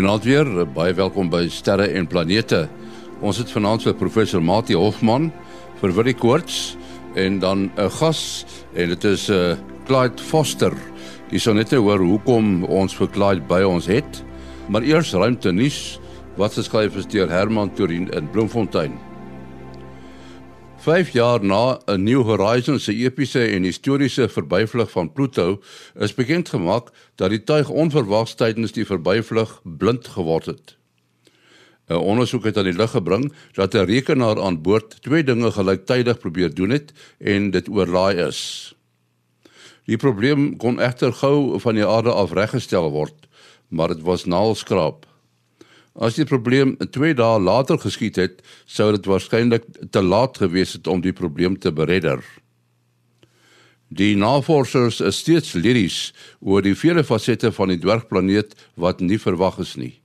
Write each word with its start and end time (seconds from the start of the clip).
Goeienaand 0.00 0.24
weer, 0.24 0.48
baie 0.72 0.94
welkom 0.96 1.28
by 1.28 1.42
Sterre 1.52 1.84
en 1.92 2.06
Planete. 2.08 2.62
Ons 3.20 3.36
het 3.36 3.50
vanaand 3.52 3.82
vir 3.84 3.98
professor 4.00 4.40
Mati 4.40 4.72
Hofman 4.72 5.26
vir 5.82 5.92
Willie 5.92 6.14
Koorts 6.16 6.78
en 7.20 7.36
dan 7.42 7.68
'n 7.76 7.90
gas 7.98 8.46
en 8.72 8.88
dit 8.88 9.04
is 9.04 9.28
uh, 9.28 9.58
Clyde 9.84 10.22
Foster. 10.24 10.72
Dis 11.28 11.42
so 11.42 11.52
net 11.52 11.74
oor 11.76 12.00
hoekom 12.00 12.64
ons 12.64 12.96
vir 12.96 13.12
Clyde 13.12 13.44
by 13.44 13.60
ons 13.60 13.86
het. 13.92 14.24
Maar 14.72 14.88
eers 14.88 15.12
ruimte 15.12 15.52
nuus 15.52 16.00
wat 16.36 16.56
geskryf 16.56 16.96
is 16.96 17.04
deur 17.04 17.28
Herman 17.28 17.74
Turin 17.74 18.08
in 18.08 18.30
Bloemfontein. 18.30 19.09
5 20.80 21.10
jaar 21.12 21.44
na 21.44 21.78
'n 21.86 22.02
New 22.02 22.22
Horizons 22.22 22.84
se 22.84 22.94
epiese 22.94 23.44
en 23.44 23.62
historiese 23.62 24.28
verbyvlug 24.28 24.90
van 24.90 25.12
Pluto 25.12 25.60
is 25.94 26.14
bekend 26.14 26.48
gemaak 26.48 26.88
dat 27.14 27.30
die 27.30 27.44
tuig 27.44 27.68
onverwags 27.68 28.34
tydens 28.34 28.72
die 28.72 28.86
verbyvlug 28.86 29.60
blind 29.62 30.08
geword 30.08 30.46
het. 30.46 30.76
'n 31.88 31.94
Ondersoek 31.94 32.44
het 32.44 32.56
aan 32.56 32.64
die 32.64 32.72
lig 32.72 32.90
gebring 32.90 33.32
dat 33.52 33.74
'n 33.74 33.84
rekenaar 33.84 34.40
aan 34.40 34.62
boord 34.62 35.02
twee 35.02 35.24
dinge 35.24 35.50
gelyktydig 35.52 36.18
probeer 36.18 36.54
doen 36.54 36.70
het 36.70 36.92
en 37.18 37.50
dit 37.50 37.68
oorlaai 37.68 38.16
is. 38.26 38.74
Die 39.84 39.96
probleem 39.96 40.56
kon 40.56 40.80
egter 40.80 41.12
gou 41.12 41.60
van 41.60 41.74
die 41.74 41.86
aarde 41.86 42.12
af 42.12 42.32
reggestel 42.32 42.90
word, 42.90 43.28
maar 43.68 43.88
dit 43.88 44.00
was 44.00 44.24
naalskraap. 44.24 45.09
As 45.94 46.14
die 46.14 46.24
probleem 46.24 46.76
2 46.78 47.14
dae 47.18 47.40
later 47.42 47.78
geskied 47.78 48.16
het, 48.16 48.42
sou 48.66 48.92
dit 48.94 49.06
waarskynlik 49.06 49.66
te 49.90 50.02
laat 50.02 50.38
gewees 50.38 50.76
het 50.78 50.86
om 50.86 51.02
die 51.02 51.12
probleem 51.12 51.58
te 51.58 51.72
beredder. 51.72 52.22
Die 53.90 54.14
navorsers 54.14 55.00
is 55.02 55.18
steeds 55.18 55.56
lyries 55.58 56.12
oor 56.38 56.62
die 56.62 56.76
vele 56.78 57.02
fasette 57.02 57.50
van 57.50 57.72
die 57.72 57.80
dwergplaneet 57.82 58.54
wat 58.78 59.02
nie 59.02 59.18
verwag 59.18 59.58
is 59.58 59.74
nie. 59.74 59.96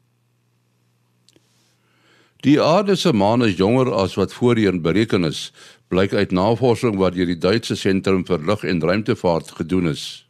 Die 2.42 2.58
aarde 2.62 2.96
se 2.98 3.14
maan 3.14 3.46
is 3.46 3.58
jonger 3.58 3.92
as 3.94 4.18
wat 4.18 4.34
voorheen 4.34 4.82
bereken 4.82 5.26
is, 5.26 5.52
blyk 5.90 6.14
uit 6.14 6.34
navorsing 6.34 6.98
wat 6.98 7.14
deur 7.14 7.30
die 7.30 7.38
Duitse 7.42 7.78
Sentrum 7.78 8.26
vir 8.26 8.42
Lug- 8.42 8.66
en 8.66 8.82
Ruimtevaart 8.82 9.52
gedoen 9.62 9.88
is. 9.94 10.26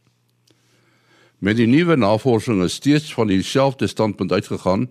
Met 1.38 1.56
die 1.56 1.66
nuwe 1.68 1.96
navorsing 1.96 2.62
is 2.64 2.78
steeds 2.80 3.12
van 3.14 3.28
dieselfde 3.28 3.86
standpunt 3.86 4.32
uitgegaan 4.32 4.88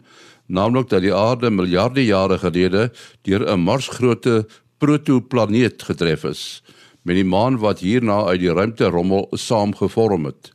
naamlik 0.47 0.89
dat 0.89 1.01
die 1.01 1.13
aarde 1.13 1.49
miljarde 1.49 2.05
jare 2.05 2.37
gelede 2.37 2.91
deur 3.21 3.45
'n 3.47 3.59
Marsgrootte 3.59 4.47
protoplaneet 4.77 5.83
getref 5.83 6.23
is 6.23 6.61
met 7.05 7.15
die 7.15 7.25
maan 7.25 7.57
wat 7.61 7.79
hierna 7.79 8.25
uit 8.25 8.39
die 8.39 8.53
ruimte 8.53 8.89
rommel 8.89 9.27
saamgevorm 9.31 10.25
het. 10.25 10.53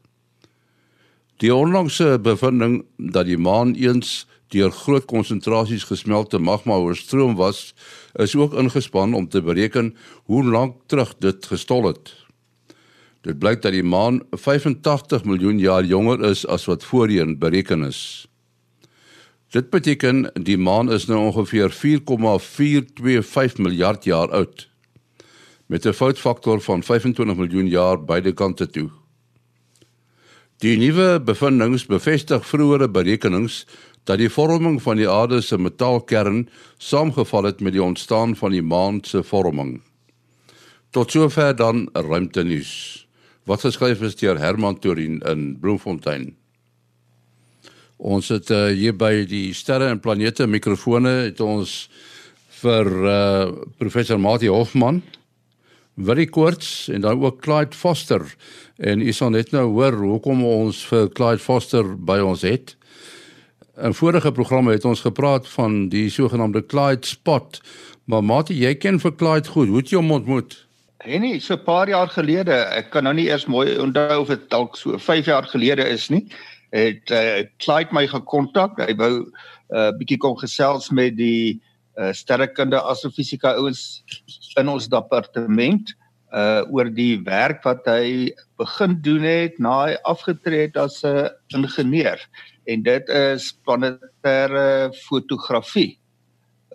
Die 1.40 1.54
onlangse 1.54 2.18
bevinding 2.22 2.84
dat 2.96 3.26
die 3.26 3.38
maan 3.38 3.74
eens 3.74 4.26
deur 4.50 4.70
groot 4.70 5.06
konsentrasies 5.06 5.86
gesmelte 5.86 6.38
magma 6.38 6.74
oorstroom 6.82 7.36
was, 7.38 7.70
is 8.18 8.34
ook 8.36 8.54
ingespan 8.58 9.14
om 9.14 9.28
te 9.28 9.42
bereken 9.42 9.94
hoe 10.24 10.44
lank 10.44 10.74
terug 10.86 11.14
dit 11.18 11.46
gestol 11.46 11.86
het. 11.86 12.10
Dit 13.22 13.38
blyk 13.38 13.62
dat 13.62 13.72
die 13.72 13.84
maan 13.84 14.22
85 14.30 15.24
miljoen 15.24 15.58
jaar 15.58 15.84
jonger 15.84 16.24
is 16.24 16.46
as 16.46 16.64
wat 16.64 16.84
voorheen 16.84 17.38
bereken 17.38 17.84
is. 17.84 18.29
Dit 19.50 19.70
beteken 19.70 20.28
die 20.38 20.58
maan 20.58 20.92
is 20.94 21.08
nou 21.10 21.18
ongeveer 21.18 21.72
4,425 21.74 23.58
miljard 23.58 24.04
jaar 24.06 24.30
oud 24.30 24.68
met 25.66 25.86
'n 25.86 25.92
foutfaktor 25.92 26.60
van 26.60 26.82
25 26.82 27.36
miljoen 27.36 27.68
jaar 27.68 28.04
beide 28.04 28.32
kante 28.32 28.66
toe. 28.66 28.90
Die 30.58 30.76
nuwe 30.76 31.20
bevindinge 31.20 31.84
bevestig 31.86 32.46
vroeëre 32.46 32.88
berekenings 32.90 33.66
dat 34.04 34.18
die 34.18 34.30
vorming 34.30 34.82
van 34.82 34.96
die 34.96 35.08
aarde 35.08 35.40
se 35.40 35.58
metaalkern 35.58 36.48
saamgeval 36.78 37.44
het 37.44 37.60
met 37.60 37.72
die 37.72 37.82
ontstaan 37.82 38.36
van 38.36 38.50
die 38.50 38.62
maan 38.62 38.98
se 39.04 39.22
vorming. 39.22 39.80
Tot 40.90 41.10
sover 41.10 41.56
dan 41.56 41.88
ruimte 41.92 42.42
nuus. 42.42 43.06
Wat 43.44 43.60
geskryf 43.60 44.00
is 44.00 44.16
deur 44.16 44.38
Herman 44.38 44.78
Torin 44.78 45.20
in 45.20 45.58
Bloemfontein. 45.60 46.39
Ons 48.00 48.30
het 48.32 48.48
uh, 48.48 48.70
hier 48.72 48.94
by 48.96 49.26
die 49.28 49.50
sterre 49.52 49.90
en 49.92 50.00
planete 50.00 50.46
mikrofone 50.48 51.10
het 51.26 51.40
ons 51.44 51.90
vir 52.62 52.88
uh, 52.88 53.48
professor 53.76 54.16
Mati 54.20 54.48
Hofman, 54.48 55.02
Willie 56.00 56.30
Koorts 56.32 56.88
en 56.88 57.04
dan 57.04 57.20
ook 57.20 57.42
Clyde 57.44 57.76
Foster. 57.76 58.24
En 58.80 59.04
u 59.04 59.12
sal 59.12 59.34
net 59.34 59.52
nou 59.52 59.66
hoor 59.74 59.98
hoekom 60.00 60.40
ons 60.48 60.80
vir 60.88 61.10
Clyde 61.12 61.44
Foster 61.44 61.84
by 61.84 62.22
ons 62.24 62.44
het. 62.48 62.72
In 63.76 63.92
vorige 63.96 64.32
programme 64.32 64.72
het 64.72 64.86
ons 64.88 65.04
gepraat 65.04 65.48
van 65.52 65.90
die 65.92 66.08
sogenaamde 66.08 66.64
Clyde 66.72 67.04
spot. 67.06 67.60
Maar 68.08 68.24
Mati, 68.24 68.56
jy 68.56 68.78
ken 68.80 69.00
vir 69.00 69.12
Clyde 69.12 69.52
goed. 69.52 69.68
Hoe 69.68 69.82
het 69.82 69.92
jy 69.92 70.00
hom 70.00 70.16
ontmoet? 70.16 70.56
Henny, 71.04 71.38
so 71.40 71.54
'n 71.54 71.64
paar 71.64 71.88
jaar 71.88 72.08
gelede, 72.08 72.52
ek 72.76 72.90
kan 72.90 73.04
nou 73.04 73.14
nie 73.14 73.28
eers 73.28 73.46
mooi 73.46 73.76
onthou 73.78 74.20
of 74.20 74.28
dit 74.28 74.50
dalk 74.50 74.76
so 74.76 74.98
5 74.98 75.26
jaar 75.26 75.44
gelede 75.44 75.84
is 75.88 76.08
nie 76.08 76.26
het 76.70 77.10
uh, 77.10 77.46
Clyde 77.58 77.94
my 77.94 78.06
gekontak. 78.10 78.78
Hy 78.78 78.94
wou 78.98 79.14
'n 79.20 79.32
uh, 79.70 79.88
eh, 79.88 79.92
bietjie 79.98 80.18
kom 80.18 80.36
gesels 80.36 80.90
met 80.90 81.16
die 81.16 81.60
uh, 81.98 82.12
sterrekunde 82.12 82.78
astrofisika 82.78 83.54
ouens 83.54 84.02
in 84.58 84.68
ons 84.68 84.88
departement 84.88 85.94
uh 86.30 86.62
oor 86.70 86.86
die 86.94 87.18
werk 87.26 87.64
wat 87.66 87.86
hy 87.90 88.30
begin 88.58 89.00
doen 89.02 89.24
het 89.26 89.58
na 89.58 89.72
hy 89.88 89.96
afgetree 90.06 90.68
het 90.68 90.76
as 90.76 91.02
'n 91.02 91.26
uh, 91.26 91.28
ingenieur 91.58 92.18
en 92.66 92.82
dit 92.82 93.08
is 93.08 93.52
planetêre 93.66 94.94
fotografie. 94.94 95.98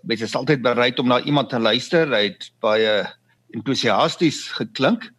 Mens 0.03 0.21
is 0.21 0.35
altyd 0.35 0.61
bereid 0.61 0.99
om 0.99 1.07
na 1.07 1.21
iemand 1.21 1.49
te 1.49 1.59
luister. 1.59 2.07
Hy 2.07 2.23
het 2.23 2.51
baie 2.59 3.07
entoesiasties 3.55 4.51
geklink. 4.51 5.11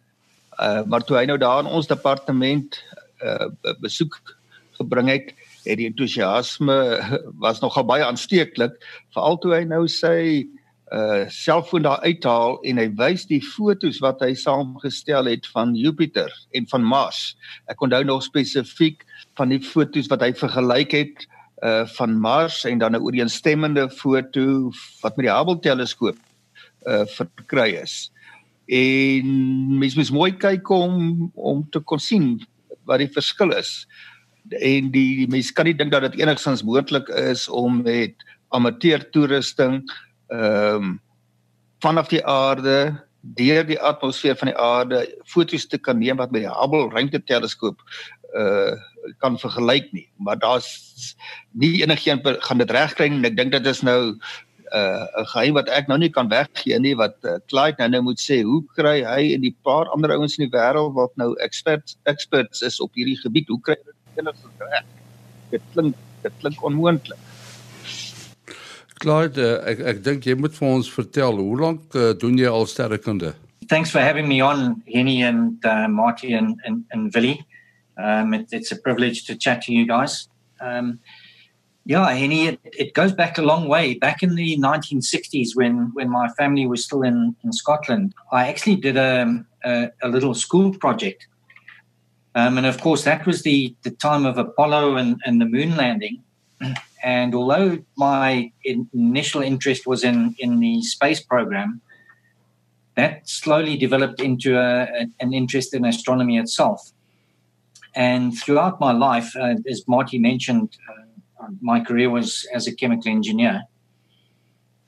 Uh 0.61 0.83
maar 0.85 1.01
toe 1.01 1.17
hy 1.17 1.25
nou 1.25 1.37
daar 1.37 1.65
in 1.65 1.71
ons 1.71 1.87
departement 1.87 2.77
uh 3.21 3.49
besoek 3.81 4.36
gebring 4.79 5.09
het, 5.11 5.33
het 5.65 5.79
die 5.79 5.89
entoesiasme 5.89 6.77
was 7.43 7.61
nogal 7.61 7.85
baie 7.87 8.05
aansteeklik, 8.05 8.77
veral 9.15 9.37
toe 9.41 9.55
hy 9.57 9.63
nou 9.69 9.85
sy 9.91 10.47
uh 10.87 11.25
selfoon 11.27 11.83
daar 11.83 11.99
uithaal 11.99 12.61
en 12.63 12.77
hy 12.79 12.85
wys 12.95 13.25
die 13.27 13.41
fotos 13.43 13.97
wat 13.99 14.21
hy 14.23 14.31
saamgestel 14.39 15.27
het 15.27 15.47
van 15.51 15.73
Jupiter 15.75 16.31
en 16.55 16.67
van 16.71 16.83
Mars. 16.83 17.35
Ek 17.67 17.81
onthou 17.83 18.05
nog 18.07 18.23
spesifiek 18.23 19.03
van 19.35 19.51
die 19.51 19.59
fotos 19.59 20.07
wat 20.07 20.23
hy 20.23 20.31
vergelyk 20.31 20.95
het 20.95 21.27
uh 21.67 21.83
van 21.97 22.15
Mars 22.21 22.63
en 22.63 22.79
dan 22.79 22.95
'n 22.95 23.03
ooreenstemmende 23.03 23.89
foto 23.89 24.71
wat 25.03 25.17
met 25.17 25.27
die 25.27 25.33
Hubble 25.33 25.59
teleskoop 25.59 26.17
uh 26.87 27.03
verkry 27.05 27.75
is. 27.83 28.11
En 28.67 29.27
mens 29.79 29.95
moet 29.95 30.11
mooi 30.11 30.31
kyk 30.31 30.69
om 30.69 31.31
om 31.35 31.67
te 31.69 31.79
kon 31.79 31.99
sien 31.99 32.39
wat 32.85 32.99
die 32.99 33.11
verskil 33.11 33.51
is 33.51 33.87
en 34.49 34.91
die, 34.91 35.09
die 35.23 35.29
mense 35.31 35.53
kan 35.53 35.65
nie 35.65 35.75
dink 35.75 35.91
dat 35.91 36.05
dit 36.07 36.21
enigstens 36.21 36.63
moontlik 36.63 37.09
is 37.09 37.47
om 37.49 37.81
met 37.83 38.15
amateur 38.55 39.03
toerusting 39.11 39.83
ehm 40.27 40.83
um, 40.83 40.95
vanaf 41.83 42.07
die 42.09 42.23
aarde 42.25 43.05
deur 43.37 43.65
die 43.67 43.79
atmosfeer 43.79 44.37
van 44.39 44.51
die 44.51 44.57
aarde 44.57 45.01
foto's 45.29 45.67
te 45.67 45.77
kan 45.77 45.99
neem 45.99 46.17
wat 46.17 46.31
met 46.31 46.45
die 46.45 46.53
Hubble 46.53 46.89
ruimteteleskoop 46.93 47.81
uh 48.35 48.77
kan 49.23 49.37
vergelyk 49.39 49.85
nie. 49.95 50.09
Maar 50.19 50.35
daar's 50.39 51.15
nie 51.51 51.81
enigiemand 51.83 52.43
gaan 52.43 52.59
dit 52.59 52.71
regkry 52.71 53.07
en 53.07 53.23
ek 53.25 53.37
dink 53.37 53.53
dit 53.55 53.69
is 53.71 53.79
nou 53.81 54.17
uh 54.75 55.05
'n 55.21 55.27
geheim 55.31 55.53
wat 55.53 55.69
ek 55.69 55.87
nou 55.87 55.97
nie 55.97 56.09
kan 56.09 56.27
weggee 56.29 56.79
nie 56.79 56.95
wat 56.95 57.15
uh, 57.23 57.37
Clyde 57.47 57.79
nou 57.79 57.89
nou 57.89 58.01
moet 58.09 58.19
sê 58.19 58.41
hoe 58.43 58.63
kry 58.75 59.03
hy 59.03 59.33
en 59.33 59.41
die 59.41 59.55
paar 59.63 59.87
ander 59.95 60.11
ouens 60.11 60.37
in 60.37 60.49
die 60.49 60.57
wêreld 60.57 60.93
wat 60.93 61.15
nou 61.15 61.35
experts 61.39 61.97
experts 62.03 62.61
is 62.61 62.79
op 62.79 62.91
hierdie 62.95 63.19
gebied 63.21 63.47
hoe 63.47 63.61
kry 63.61 63.77
kinders 64.17 64.43
reg. 64.57 64.85
Dit 65.53 65.65
klink 65.73 65.95
dit 66.25 66.37
klink 66.41 66.63
onmoontlik. 66.65 67.19
Clyde, 68.97 69.49
ek 69.69 69.83
ek 69.93 69.99
dink 70.05 70.25
jy 70.25 70.33
moet 70.39 70.55
vir 70.57 70.71
ons 70.79 70.87
vertel 70.89 71.37
hoe 71.37 71.59
lank 71.59 71.93
uh, 71.95 72.13
doen 72.17 72.39
jy 72.39 72.49
al 72.49 72.65
sterrekunde? 72.65 73.35
Thanks 73.69 73.91
for 73.91 74.01
having 74.01 74.27
me 74.27 74.41
on 74.41 74.81
Henny 74.87 75.21
and 75.21 75.63
uh, 75.65 75.87
Marty 75.87 76.33
and 76.33 76.57
and 76.65 76.83
and 76.91 77.13
Willie. 77.13 77.45
Um 77.97 78.33
it, 78.33 78.49
it's 78.51 78.71
a 78.71 78.79
privilege 78.81 79.25
to 79.27 79.35
chat 79.35 79.61
to 79.67 79.73
you 79.73 79.85
guys. 79.85 80.27
Um 80.61 80.99
yeah, 81.85 82.09
Henny 82.11 82.47
it, 82.47 82.59
it 82.63 82.93
goes 82.93 83.13
back 83.13 83.37
a 83.37 83.41
long 83.41 83.67
way. 83.67 83.93
Back 83.93 84.23
in 84.23 84.35
the 84.35 84.57
1960s 84.57 85.55
when 85.55 85.91
when 85.93 86.09
my 86.09 86.27
family 86.39 86.65
was 86.65 86.83
still 86.83 87.03
in 87.03 87.35
in 87.43 87.53
Scotland, 87.53 88.15
I 88.31 88.47
actually 88.47 88.77
did 88.77 88.97
a 88.97 89.43
a, 89.63 89.91
a 90.01 90.09
little 90.09 90.33
school 90.33 90.73
project 90.73 91.27
Um, 92.37 92.59
and 92.59 92.67
of 92.67 92.79
course, 92.79 93.03
that 93.03 93.25
was 93.25 93.41
the, 93.41 93.75
the 93.81 93.89
time 93.89 94.23
of 94.23 94.37
Apollo 94.37 94.97
and, 94.97 95.19
and 95.25 95.41
the 95.41 95.45
moon 95.45 95.75
landing. 95.75 96.23
And 97.03 97.35
although 97.35 97.77
my 97.95 98.51
in, 98.65 98.89
initial 98.91 99.41
interest 99.41 99.85
was 99.85 100.03
in, 100.03 100.35
in 100.39 100.59
the 100.59 100.81
space 100.81 101.21
program, 101.21 101.79
that 102.95 103.29
slowly 103.29 103.77
developed 103.77 104.19
into 104.19 104.57
a, 104.57 105.05
an 105.19 105.31
interest 105.31 105.75
in 105.75 105.85
astronomy 105.85 106.37
itself. 106.37 106.91
And 107.95 108.37
throughout 108.37 108.79
my 108.81 108.91
life, 108.91 109.31
uh, 109.39 109.55
as 109.69 109.87
Marty 109.87 110.17
mentioned, 110.17 110.75
uh, 110.89 111.47
my 111.61 111.79
career 111.79 112.09
was 112.09 112.45
as 112.53 112.65
a 112.65 112.75
chemical 112.75 113.11
engineer. 113.11 113.61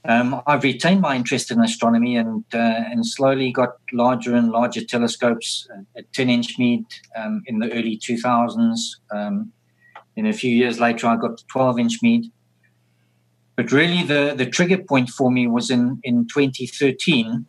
Um, 0.10 0.42
I've 0.48 0.64
retained 0.64 1.02
my 1.02 1.16
interest 1.16 1.52
in 1.52 1.62
astronomy 1.62 2.18
and 2.18 2.44
uh, 2.52 2.58
and 2.92 3.06
slowly 3.06 3.52
got 3.52 3.76
larger 3.94 4.36
and 4.36 4.50
larger 4.50 4.84
telescopes 4.84 5.68
at 5.96 6.12
10 6.14 6.32
inch 6.32 6.58
Meade 6.58 6.88
um, 7.16 7.44
in 7.46 7.60
the 7.60 7.72
early 7.72 7.96
2000s. 7.96 8.80
Um, 9.12 9.54
then 10.16 10.26
a 10.26 10.34
few 10.34 10.52
years 10.52 10.80
later, 10.80 11.06
I 11.06 11.16
got 11.16 11.44
12 11.52 11.78
inch 11.78 12.00
Meade. 12.02 12.26
But 13.56 13.72
really, 13.72 14.02
the, 14.02 14.34
the 14.36 14.48
trigger 14.48 14.80
point 14.80 15.10
for 15.10 15.30
me 15.30 15.46
was 15.46 15.70
in, 15.70 16.00
in 16.04 16.26
2013 16.28 17.46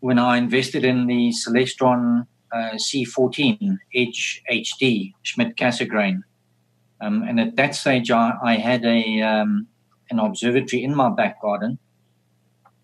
when 0.00 0.18
I 0.18 0.36
invested 0.36 0.84
in 0.84 1.06
the 1.06 1.32
Celestron 1.46 2.26
uh, 2.50 2.70
C14 2.74 3.78
Edge 3.94 4.42
HD 4.50 5.12
Schmidt 5.22 5.56
Cassegrain. 5.56 6.22
Um, 7.00 7.22
and 7.22 7.38
at 7.38 7.54
that 7.54 7.76
stage, 7.76 8.10
I, 8.10 8.32
I 8.42 8.56
had 8.56 8.84
a 8.84 9.20
um, 9.22 9.68
an 10.10 10.18
observatory 10.18 10.82
in 10.82 10.94
my 10.94 11.08
back 11.08 11.40
garden. 11.40 11.78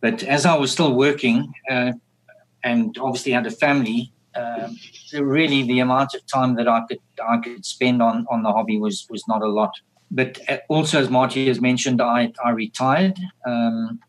But 0.00 0.22
as 0.22 0.46
I 0.46 0.56
was 0.56 0.72
still 0.72 0.94
working 0.94 1.52
uh, 1.70 1.92
and 2.64 2.96
obviously 2.98 3.32
had 3.32 3.46
a 3.46 3.50
family, 3.50 4.12
uh, 4.34 4.68
really 5.12 5.62
the 5.64 5.80
amount 5.80 6.14
of 6.14 6.24
time 6.26 6.54
that 6.56 6.68
I 6.68 6.82
could 6.88 7.00
I 7.28 7.38
could 7.38 7.64
spend 7.64 8.00
on 8.02 8.26
on 8.30 8.42
the 8.42 8.52
hobby 8.52 8.78
was 8.78 9.06
was 9.10 9.24
not 9.28 9.42
a 9.42 9.48
lot. 9.48 9.72
But 10.10 10.40
uh, 10.48 10.58
also, 10.68 11.00
as 11.00 11.10
Marty 11.10 11.46
has 11.48 11.60
mentioned, 11.60 12.00
I 12.00 12.32
I 12.44 12.50
retired 12.50 13.18
um, 13.46 14.00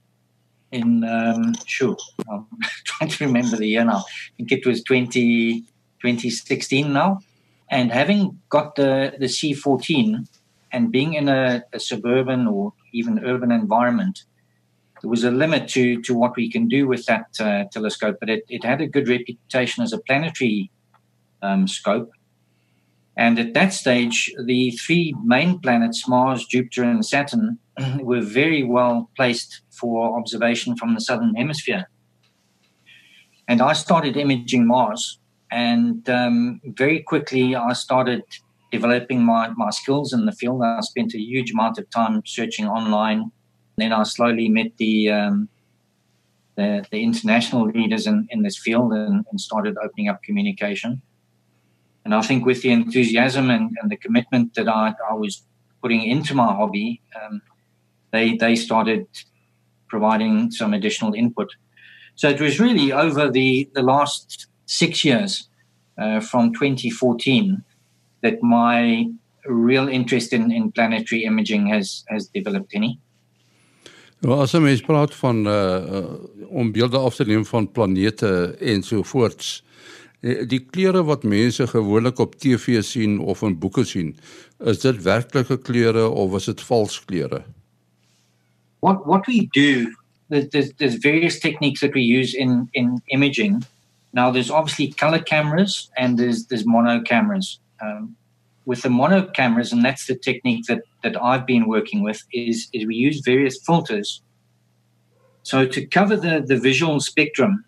in 0.72 1.04
um, 1.04 1.54
sure 1.66 1.98
I'm 2.32 2.46
trying 2.86 3.10
to 3.10 3.26
remember 3.26 3.58
the 3.58 3.68
year 3.68 3.84
now. 3.84 4.04
I 4.08 4.32
think 4.38 4.52
it 4.52 4.66
was 4.66 4.84
20, 4.84 5.62
2016 5.62 6.92
now. 6.92 7.20
And 7.70 7.92
having 7.92 8.40
got 8.50 8.76
the 8.76 9.14
the 9.18 9.28
C14 9.28 10.28
and 10.72 10.92
being 10.92 11.14
in 11.14 11.30
a, 11.30 11.64
a 11.74 11.80
suburban 11.80 12.48
or 12.48 12.74
even 12.94 13.24
urban 13.26 13.52
environment, 13.52 14.24
there 15.02 15.10
was 15.10 15.24
a 15.24 15.32
limit 15.32 15.68
to 15.70 16.02
to 16.04 16.14
what 16.14 16.36
we 16.36 16.50
can 16.50 16.68
do 16.68 16.88
with 16.88 17.06
that 17.08 17.28
uh, 17.40 17.64
telescope, 17.72 18.18
but 18.20 18.30
it, 18.30 18.44
it 18.50 18.64
had 18.64 18.82
a 18.82 18.88
good 18.88 19.08
reputation 19.08 19.84
as 19.84 19.94
a 19.94 20.00
planetary 20.00 20.72
um, 21.42 21.68
scope. 21.68 22.12
And 23.18 23.38
at 23.40 23.54
that 23.54 23.74
stage, 23.74 24.34
the 24.46 24.72
three 24.72 25.14
main 25.24 25.60
planets, 25.60 26.08
Mars, 26.08 26.46
Jupiter, 26.46 26.84
and 26.84 27.06
Saturn, 27.06 27.58
were 28.00 28.22
very 28.22 28.64
well 28.64 29.10
placed 29.16 29.62
for 29.70 30.18
observation 30.18 30.78
from 30.78 30.94
the 30.94 31.02
southern 31.02 31.36
hemisphere. 31.36 31.90
And 33.48 33.62
I 33.62 33.74
started 33.74 34.16
imaging 34.16 34.66
Mars, 34.66 35.20
and 35.52 36.08
um, 36.10 36.62
very 36.64 37.02
quickly 37.02 37.56
I 37.56 37.74
started 37.74 38.24
developing 38.72 39.26
my, 39.26 39.50
my 39.58 39.72
skills 39.72 40.14
in 40.14 40.26
the 40.26 40.32
field. 40.32 40.62
I 40.64 40.80
spent 40.82 41.14
a 41.14 41.20
huge 41.20 41.52
amount 41.52 41.78
of 41.78 41.90
time 41.90 42.22
searching 42.26 42.68
online 42.68 43.32
then 43.78 43.94
I 43.94 44.04
slowly 44.04 44.50
met 44.50 44.78
the 44.78 45.12
um, 45.12 45.50
the, 46.56 46.86
the, 46.92 47.02
international 47.02 47.68
leaders 47.68 48.08
in, 48.08 48.28
in 48.30 48.44
this 48.44 48.58
field 48.58 48.92
and, 48.92 49.26
and, 49.32 49.40
started 49.40 49.78
opening 49.82 50.10
up 50.10 50.22
communication. 50.22 51.02
And 52.04 52.14
I 52.14 52.22
think 52.22 52.46
with 52.46 52.62
the 52.62 52.72
enthusiasm 52.72 53.50
and, 53.50 53.72
and 53.82 53.90
the 53.90 53.96
commitment 53.96 54.56
that 54.56 54.68
I, 54.68 54.94
I, 55.10 55.14
was 55.14 55.44
putting 55.82 56.04
into 56.04 56.36
my 56.36 56.54
hobby, 56.54 57.02
um, 57.20 57.42
they 58.12 58.36
they 58.36 58.56
started 58.56 59.08
providing 59.88 60.52
some 60.52 60.74
additional 60.74 61.14
input. 61.14 61.50
So 62.16 62.30
it 62.30 62.42
was 62.42 62.60
really 62.60 62.92
over 62.92 63.30
the, 63.30 63.70
the 63.74 63.82
last 63.82 64.48
six 64.66 65.06
years, 65.06 65.48
uh, 65.98 66.20
from 66.20 66.54
2014, 66.54 67.64
that 68.22 68.42
my 68.42 69.08
real 69.46 69.88
interest 69.88 70.34
in, 70.34 70.52
in 70.52 70.72
planetary 70.72 71.24
imaging 71.24 71.68
has 71.68 72.04
has 72.10 72.28
developed. 72.28 72.72
Any. 72.74 73.00
Nou 74.22 74.42
as 74.42 74.54
'n 74.54 74.62
mens 74.62 74.82
praat 74.82 75.16
van 75.16 75.48
uh, 75.48 76.04
om 76.48 76.72
beelde 76.72 76.98
af 76.98 77.16
te 77.16 77.26
neem 77.26 77.46
van 77.46 77.72
planete 77.72 78.56
en 78.60 78.84
so 78.84 79.04
voorts. 79.04 79.64
Eh, 80.20 80.48
die 80.48 80.60
kleure 80.60 81.04
wat 81.04 81.24
mense 81.24 81.68
gewoonlik 81.68 82.20
op 82.20 82.36
TV 82.36 82.84
sien 82.84 83.20
of 83.20 83.42
in 83.42 83.58
boeke 83.58 83.84
sien, 83.84 84.18
is 84.60 84.80
dit 84.80 85.02
werklike 85.02 85.58
kleure 85.58 86.10
of 86.10 86.36
is 86.36 86.46
dit 86.46 86.62
vals 86.62 87.06
kleure? 87.06 87.44
What 88.80 89.06
what 89.06 89.26
we 89.26 89.48
do 89.50 89.90
there's 90.30 90.72
there's 90.78 90.96
various 90.96 91.40
techniques 91.40 91.80
that 91.80 91.94
we 91.94 92.02
use 92.02 92.38
in 92.38 92.68
in 92.72 93.02
imaging. 93.06 93.64
Now 94.14 94.32
there's 94.32 94.52
obviously 94.52 94.94
color 94.94 95.24
cameras 95.24 95.90
and 95.98 96.18
there's 96.18 96.46
there's 96.46 96.66
mono 96.66 97.02
cameras. 97.02 97.60
Um 97.82 98.16
with 98.66 98.82
the 98.84 98.90
mono 98.90 99.28
cameras, 99.28 99.72
and 99.72 99.84
that's 99.84 100.06
the 100.08 100.16
technique 100.16 100.66
that, 100.68 100.82
that 101.04 101.22
I've 101.22 101.46
been 101.46 101.68
working 101.68 102.04
with, 102.04 102.24
is, 102.32 102.68
is 102.74 102.86
we 102.86 102.96
use 102.96 103.22
various 103.22 103.60
filters. 103.66 104.22
So 105.44 105.66
to 105.66 105.86
cover 105.88 106.16
the, 106.16 106.44
the 106.46 106.58
visual 106.58 107.00
spectrum 107.00 107.66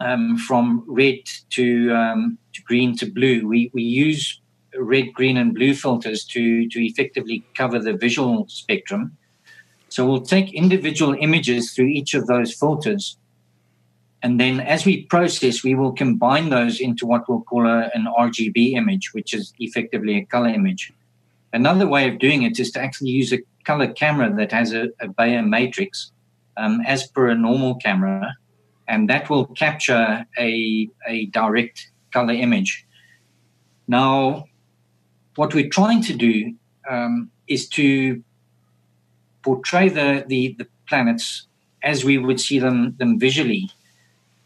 um, 0.00 0.36
from 0.36 0.84
red 0.88 1.20
to, 1.50 1.92
um, 1.92 2.38
to 2.54 2.62
green 2.62 2.96
to 2.98 3.06
blue, 3.06 3.46
we, 3.46 3.70
we 3.72 3.82
use 3.82 4.40
red, 4.76 5.12
green, 5.14 5.36
and 5.36 5.54
blue 5.54 5.74
filters 5.74 6.24
to, 6.24 6.68
to 6.68 6.84
effectively 6.84 7.44
cover 7.54 7.78
the 7.78 7.92
visual 7.92 8.46
spectrum. 8.48 9.16
So 9.90 10.06
we'll 10.06 10.22
take 10.22 10.52
individual 10.54 11.14
images 11.20 11.72
through 11.72 11.88
each 11.88 12.14
of 12.14 12.26
those 12.26 12.52
filters 12.54 13.18
and 14.22 14.38
then 14.38 14.60
as 14.60 14.84
we 14.86 15.04
process, 15.06 15.64
we 15.64 15.74
will 15.74 15.92
combine 15.92 16.50
those 16.50 16.80
into 16.80 17.06
what 17.06 17.28
we'll 17.28 17.42
call 17.42 17.66
a, 17.66 17.90
an 17.92 18.06
RGB 18.18 18.74
image, 18.74 19.12
which 19.12 19.34
is 19.34 19.52
effectively 19.58 20.16
a 20.16 20.24
color 20.24 20.48
image. 20.48 20.92
Another 21.52 21.88
way 21.88 22.08
of 22.08 22.20
doing 22.20 22.44
it 22.44 22.58
is 22.60 22.70
to 22.72 22.80
actually 22.80 23.10
use 23.10 23.32
a 23.32 23.40
color 23.64 23.92
camera 23.92 24.32
that 24.34 24.52
has 24.52 24.72
a, 24.72 24.88
a 25.00 25.08
Bayer 25.08 25.42
matrix 25.42 26.12
um, 26.56 26.80
as 26.86 27.06
per 27.06 27.28
a 27.28 27.34
normal 27.34 27.74
camera, 27.76 28.34
and 28.86 29.10
that 29.10 29.28
will 29.28 29.46
capture 29.46 30.24
a, 30.38 30.88
a 31.08 31.26
direct 31.26 31.90
color 32.12 32.32
image. 32.32 32.86
Now, 33.88 34.46
what 35.34 35.52
we're 35.52 35.68
trying 35.68 36.02
to 36.04 36.14
do 36.14 36.54
um, 36.88 37.30
is 37.48 37.68
to 37.70 38.22
portray 39.42 39.88
the, 39.88 40.24
the, 40.28 40.54
the 40.58 40.68
planets 40.88 41.48
as 41.82 42.04
we 42.04 42.18
would 42.18 42.40
see 42.40 42.60
them, 42.60 42.94
them 42.98 43.18
visually 43.18 43.68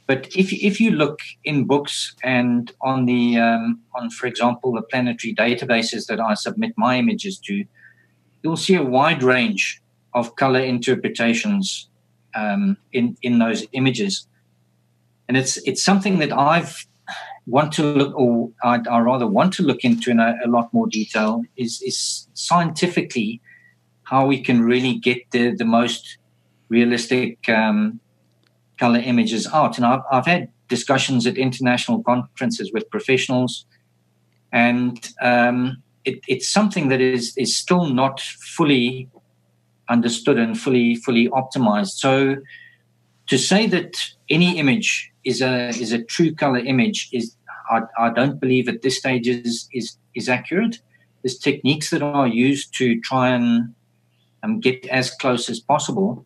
but 0.07 0.29
if 0.37 0.53
if 0.53 0.81
you 0.81 0.93
look 0.93 1.19
in 1.45 1.65
books 1.65 2.15
and 2.23 2.73
on 2.81 3.07
the 3.07 3.39
um, 3.39 3.81
on, 3.95 4.11
for 4.11 4.27
example, 4.27 4.73
the 4.73 4.83
planetary 4.83 5.35
databases 5.35 6.07
that 6.07 6.21
I 6.21 6.35
submit 6.35 6.75
my 6.77 6.97
images 6.97 7.39
to, 7.41 7.65
you'll 8.43 8.57
see 8.57 8.77
a 8.77 8.83
wide 8.83 9.23
range 9.23 9.83
of 10.15 10.37
color 10.37 10.61
interpretations 10.61 11.89
um, 12.35 12.77
in 12.93 13.17
in 13.23 13.41
those 13.41 13.67
images, 13.73 14.29
and 15.27 15.37
it's 15.37 15.57
it's 15.59 15.83
something 15.83 16.21
that 16.21 16.33
I've 16.33 16.87
want 17.49 17.73
to 17.73 17.83
look, 17.83 18.15
or 18.17 18.51
I, 18.63 18.81
I 18.91 19.01
rather 19.01 19.27
want 19.27 19.53
to 19.55 19.63
look 19.63 19.85
into 19.85 20.11
in 20.11 20.21
a, 20.21 20.37
a 20.45 20.49
lot 20.49 20.73
more 20.73 20.87
detail. 20.87 21.43
Is 21.57 21.83
is 21.83 22.29
scientifically 22.35 23.41
how 24.05 24.27
we 24.27 24.41
can 24.41 24.63
really 24.63 24.95
get 24.95 25.19
the 25.33 25.51
the 25.51 25.65
most 25.65 26.19
realistic 26.69 27.49
um, 27.49 27.99
color 28.79 28.99
images 28.99 29.47
out. 29.53 29.77
And 29.77 29.87
I've, 29.87 30.03
I've 30.11 30.27
had 30.27 30.49
discussions 30.69 31.27
at 31.27 31.39
international 31.39 32.03
conferences 32.03 32.73
with 32.73 32.89
professionals, 32.91 33.67
and 34.53 35.09
um, 35.23 35.83
it, 36.05 36.21
it's 36.29 36.49
something 36.49 36.89
that 36.89 37.01
is 37.01 37.37
is 37.37 37.57
still 37.57 37.87
not 37.87 38.21
fully 38.21 39.09
understood 39.89 40.39
and 40.39 40.59
fully 40.59 40.97
fully 40.97 41.29
optimized. 41.29 41.99
So 41.99 42.37
to 43.27 43.39
say 43.39 43.67
that 43.67 43.97
any 44.31 44.59
image 44.59 45.13
is 45.25 45.43
a 45.43 45.69
is 45.69 45.93
a 45.93 46.03
true 46.03 46.35
color 46.35 46.59
image 46.59 47.09
is 47.13 47.37
I, 47.71 47.83
I 47.99 48.11
don't 48.11 48.41
believe 48.41 48.69
at 48.69 48.83
this 48.83 48.99
stage 48.99 49.29
is 49.29 49.69
is 49.73 49.97
is 50.15 50.29
accurate. 50.29 50.81
There's 51.23 51.39
techniques 51.39 51.91
that 51.91 52.03
are 52.03 52.29
used 52.29 52.75
to 52.79 53.01
try 53.01 53.31
and 53.31 53.75
um, 54.43 54.61
get 54.61 54.87
as 54.87 55.11
close 55.11 55.51
as 55.51 55.59
possible. 55.59 56.25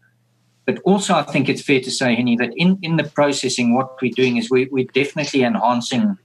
But 0.67 0.81
also, 0.85 1.15
I 1.15 1.23
think 1.23 1.49
it's 1.49 1.63
fair 1.63 1.81
to 1.81 1.91
say, 1.91 2.15
Henny, 2.15 2.37
that 2.37 2.53
in, 2.57 2.79
in 2.83 2.97
the 2.97 3.05
processing, 3.05 3.75
what 3.75 4.01
we're 4.01 4.13
doing 4.13 4.37
is 4.37 4.51
we, 4.51 4.69
we're 4.71 4.87
definitely 4.93 5.43
enhancing 5.43 6.17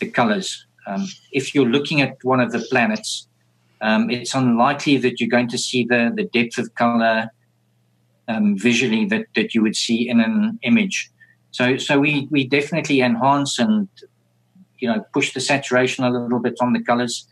the 0.00 0.10
colors. 0.10 0.66
Um, 0.86 1.06
if 1.32 1.54
you're 1.54 1.68
looking 1.68 2.00
at 2.00 2.16
one 2.22 2.40
of 2.40 2.52
the 2.52 2.66
planets, 2.70 3.28
um, 3.80 4.10
it's 4.10 4.34
unlikely 4.34 4.98
that 4.98 5.20
you're 5.20 5.30
going 5.30 5.48
to 5.48 5.58
see 5.58 5.84
the, 5.84 6.12
the 6.14 6.24
depth 6.24 6.58
of 6.58 6.74
color 6.74 7.30
um, 8.28 8.56
visually 8.58 9.06
that, 9.06 9.26
that 9.34 9.54
you 9.54 9.62
would 9.62 9.76
see 9.76 10.08
in 10.08 10.20
an 10.20 10.58
image. 10.62 11.10
So, 11.52 11.76
so 11.78 11.98
we, 11.98 12.28
we 12.30 12.46
definitely 12.46 13.00
enhance 13.00 13.58
and 13.58 13.88
you 14.78 14.88
know 14.88 15.04
push 15.12 15.34
the 15.34 15.40
saturation 15.40 16.04
a 16.04 16.10
little 16.10 16.38
bit 16.38 16.54
on 16.60 16.72
the 16.72 16.82
colors, 16.82 17.26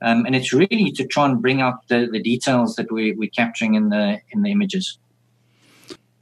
um, 0.00 0.24
and 0.26 0.34
it's 0.34 0.52
really 0.52 0.90
to 0.92 1.06
try 1.06 1.26
and 1.26 1.40
bring 1.40 1.60
out 1.60 1.86
the, 1.88 2.08
the 2.10 2.20
details 2.20 2.76
that 2.76 2.90
we, 2.90 3.12
we're 3.12 3.30
capturing 3.30 3.74
in 3.74 3.90
the 3.90 4.20
in 4.30 4.42
the 4.42 4.50
images. 4.50 4.98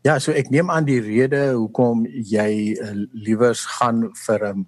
Ja, 0.00 0.14
so 0.16 0.32
ek 0.32 0.48
neem 0.48 0.70
aan 0.72 0.86
die 0.88 1.00
rede 1.04 1.42
hoekom 1.52 2.06
jy 2.08 2.72
uh, 2.80 2.92
liewers 3.12 3.66
gaan 3.76 4.06
vir 4.16 4.44
'n 4.48 4.62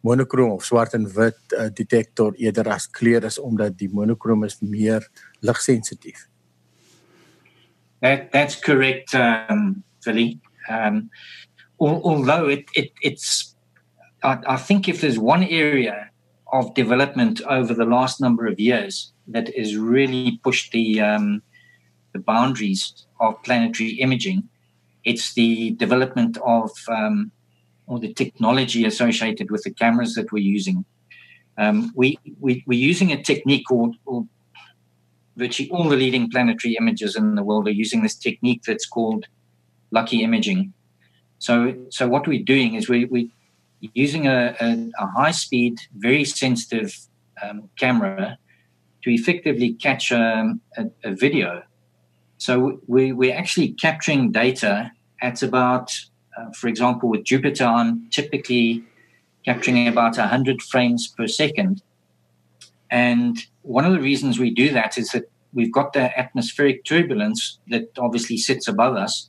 monokroom 0.00 0.54
of 0.56 0.64
swart 0.64 0.94
en 0.96 1.04
wit 1.04 1.36
uh, 1.52 1.68
detektor 1.68 2.32
eerder 2.40 2.68
as 2.72 2.86
kleur 2.88 3.24
is 3.24 3.38
omdat 3.38 3.76
die 3.76 3.90
monokroom 3.92 4.44
is 4.44 4.56
meer 4.60 5.04
ligsensitief. 5.44 6.28
That 8.00 8.32
that's 8.32 8.56
correct 8.56 9.12
um 9.14 9.84
Philly. 10.00 10.40
Um 10.70 11.10
although 11.78 12.48
it 12.48 12.64
it 12.72 12.92
it's 13.02 13.54
I, 14.22 14.38
I 14.46 14.56
think 14.56 14.88
if 14.88 15.00
there's 15.00 15.18
one 15.18 15.44
area 15.44 16.08
of 16.52 16.72
development 16.74 17.42
over 17.44 17.74
the 17.74 17.84
last 17.84 18.20
number 18.20 18.46
of 18.46 18.58
years 18.58 19.12
that 19.28 19.52
has 19.56 19.76
really 19.76 20.40
pushed 20.42 20.72
the 20.72 21.02
um 21.02 21.42
the 22.12 22.20
boundaries 22.20 23.06
of 23.20 23.42
planetary 23.42 24.00
imaging 24.00 24.48
it's 25.04 25.34
the 25.34 25.70
development 25.72 26.38
of 26.44 26.70
um 26.88 27.32
or 27.90 27.98
the 27.98 28.14
technology 28.14 28.84
associated 28.84 29.50
with 29.50 29.64
the 29.64 29.74
cameras 29.74 30.14
that 30.14 30.30
we're 30.30 30.38
using. 30.38 30.84
Um, 31.58 31.92
we, 31.96 32.18
we, 32.38 32.62
we're 32.64 32.78
using 32.78 33.10
a 33.10 33.20
technique 33.20 33.66
called, 33.68 33.96
or 34.06 34.26
virtually 35.36 35.68
all 35.70 35.88
the 35.88 35.96
leading 35.96 36.30
planetary 36.30 36.76
images 36.80 37.16
in 37.16 37.34
the 37.34 37.42
world 37.42 37.66
are 37.66 37.72
using 37.72 38.02
this 38.02 38.14
technique 38.14 38.62
that's 38.64 38.86
called 38.86 39.26
lucky 39.90 40.22
imaging. 40.22 40.72
So, 41.40 41.74
so 41.90 42.06
what 42.06 42.28
we're 42.28 42.44
doing 42.44 42.74
is 42.74 42.88
we, 42.88 43.06
we're 43.06 43.28
using 43.92 44.28
a, 44.28 44.54
a, 44.60 44.90
a 45.00 45.06
high 45.08 45.32
speed, 45.32 45.80
very 45.96 46.24
sensitive 46.24 46.96
um, 47.42 47.68
camera 47.76 48.38
to 49.02 49.10
effectively 49.10 49.72
catch 49.72 50.12
a, 50.12 50.54
a, 50.76 50.86
a 51.02 51.12
video. 51.12 51.64
So 52.40 52.80
we, 52.86 53.12
we're 53.12 53.36
actually 53.36 53.72
capturing 53.72 54.32
data 54.32 54.90
at 55.20 55.42
about 55.42 55.92
uh, 56.36 56.50
for 56.52 56.68
example, 56.68 57.08
with 57.08 57.24
Jupiter, 57.24 57.64
I'm 57.64 58.08
typically 58.10 58.84
capturing 59.44 59.88
about 59.88 60.16
100 60.16 60.62
frames 60.62 61.08
per 61.08 61.26
second. 61.26 61.82
And 62.90 63.38
one 63.62 63.84
of 63.84 63.92
the 63.92 64.00
reasons 64.00 64.38
we 64.38 64.50
do 64.50 64.72
that 64.72 64.98
is 64.98 65.10
that 65.10 65.30
we've 65.52 65.72
got 65.72 65.92
the 65.92 66.16
atmospheric 66.18 66.84
turbulence 66.84 67.58
that 67.68 67.88
obviously 67.98 68.36
sits 68.36 68.68
above 68.68 68.96
us. 68.96 69.28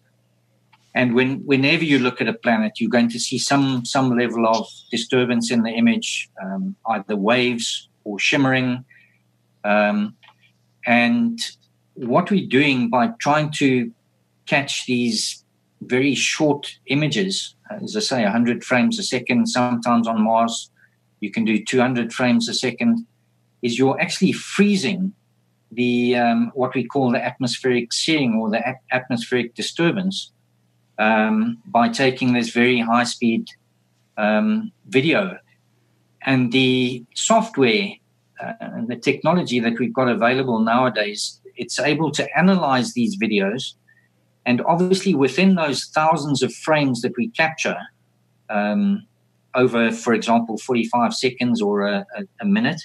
And 0.93 1.15
when, 1.15 1.37
whenever 1.45 1.83
you 1.83 1.99
look 1.99 2.19
at 2.19 2.27
a 2.27 2.33
planet, 2.33 2.73
you're 2.79 2.89
going 2.89 3.09
to 3.09 3.19
see 3.19 3.37
some, 3.37 3.85
some 3.85 4.17
level 4.17 4.45
of 4.45 4.67
disturbance 4.89 5.49
in 5.51 5.63
the 5.63 5.71
image, 5.71 6.29
um, 6.41 6.75
either 6.87 7.15
waves 7.15 7.89
or 8.03 8.19
shimmering. 8.19 8.83
Um, 9.63 10.15
and 10.85 11.39
what 11.95 12.31
we're 12.31 12.47
doing 12.47 12.89
by 12.89 13.09
trying 13.19 13.51
to 13.51 13.91
catch 14.45 14.85
these 14.85 15.43
very 15.81 16.15
short 16.15 16.77
images. 16.87 17.55
As 17.69 17.95
I 17.95 17.99
say, 17.99 18.23
100 18.23 18.63
frames 18.63 18.99
a 18.99 19.03
second. 19.03 19.47
Sometimes 19.47 20.07
on 20.07 20.21
Mars, 20.21 20.69
you 21.19 21.31
can 21.31 21.45
do 21.45 21.63
200 21.63 22.13
frames 22.13 22.47
a 22.49 22.53
second. 22.53 23.05
Is 23.61 23.77
you're 23.77 23.99
actually 23.99 24.31
freezing 24.31 25.13
the 25.71 26.15
um, 26.15 26.51
what 26.53 26.75
we 26.75 26.83
call 26.83 27.11
the 27.11 27.23
atmospheric 27.23 27.93
seeing 27.93 28.35
or 28.35 28.49
the 28.49 28.61
atmospheric 28.91 29.55
disturbance 29.55 30.31
um, 30.97 31.59
by 31.65 31.89
taking 31.89 32.33
this 32.33 32.49
very 32.49 32.79
high 32.79 33.03
speed 33.03 33.47
um, 34.17 34.71
video. 34.87 35.37
And 36.23 36.51
the 36.51 37.05
software 37.15 37.93
uh, 38.39 38.53
and 38.59 38.87
the 38.87 38.95
technology 38.95 39.59
that 39.59 39.79
we've 39.79 39.93
got 39.93 40.07
available 40.07 40.59
nowadays, 40.59 41.40
it's 41.61 41.79
able 41.79 42.11
to 42.11 42.23
analyze 42.37 42.93
these 42.93 43.17
videos 43.17 43.75
and 44.45 44.61
obviously, 44.65 45.13
within 45.13 45.55
those 45.55 45.85
thousands 45.85 46.41
of 46.41 46.53
frames 46.53 47.01
that 47.01 47.15
we 47.17 47.29
capture 47.29 47.77
um, 48.49 49.05
over, 49.53 49.91
for 49.91 50.13
example, 50.13 50.57
45 50.57 51.13
seconds 51.13 51.61
or 51.61 51.87
a, 51.87 52.05
a, 52.17 52.23
a, 52.41 52.45
minute, 52.45 52.81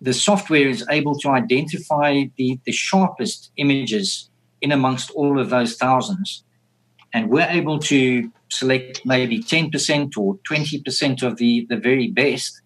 the 0.00 0.14
software 0.14 0.68
is 0.68 0.84
able 0.88 1.18
to 1.18 1.28
identify 1.28 2.24
the, 2.36 2.58
the 2.64 2.72
sharpest 2.72 3.50
images 3.56 4.30
in 4.62 4.72
amongst 4.72 5.10
all 5.10 5.38
of 5.38 5.50
those 5.50 5.76
thousands. 5.76 6.44
And 7.12 7.28
we're 7.28 7.48
able 7.48 7.78
to 7.80 8.30
select 8.48 9.02
maybe 9.04 9.42
10% 9.42 10.16
or 10.16 10.38
20% 10.50 11.22
of 11.22 11.36
the, 11.36 11.66
the 11.68 11.76
very 11.76 12.08
best. 12.08 12.62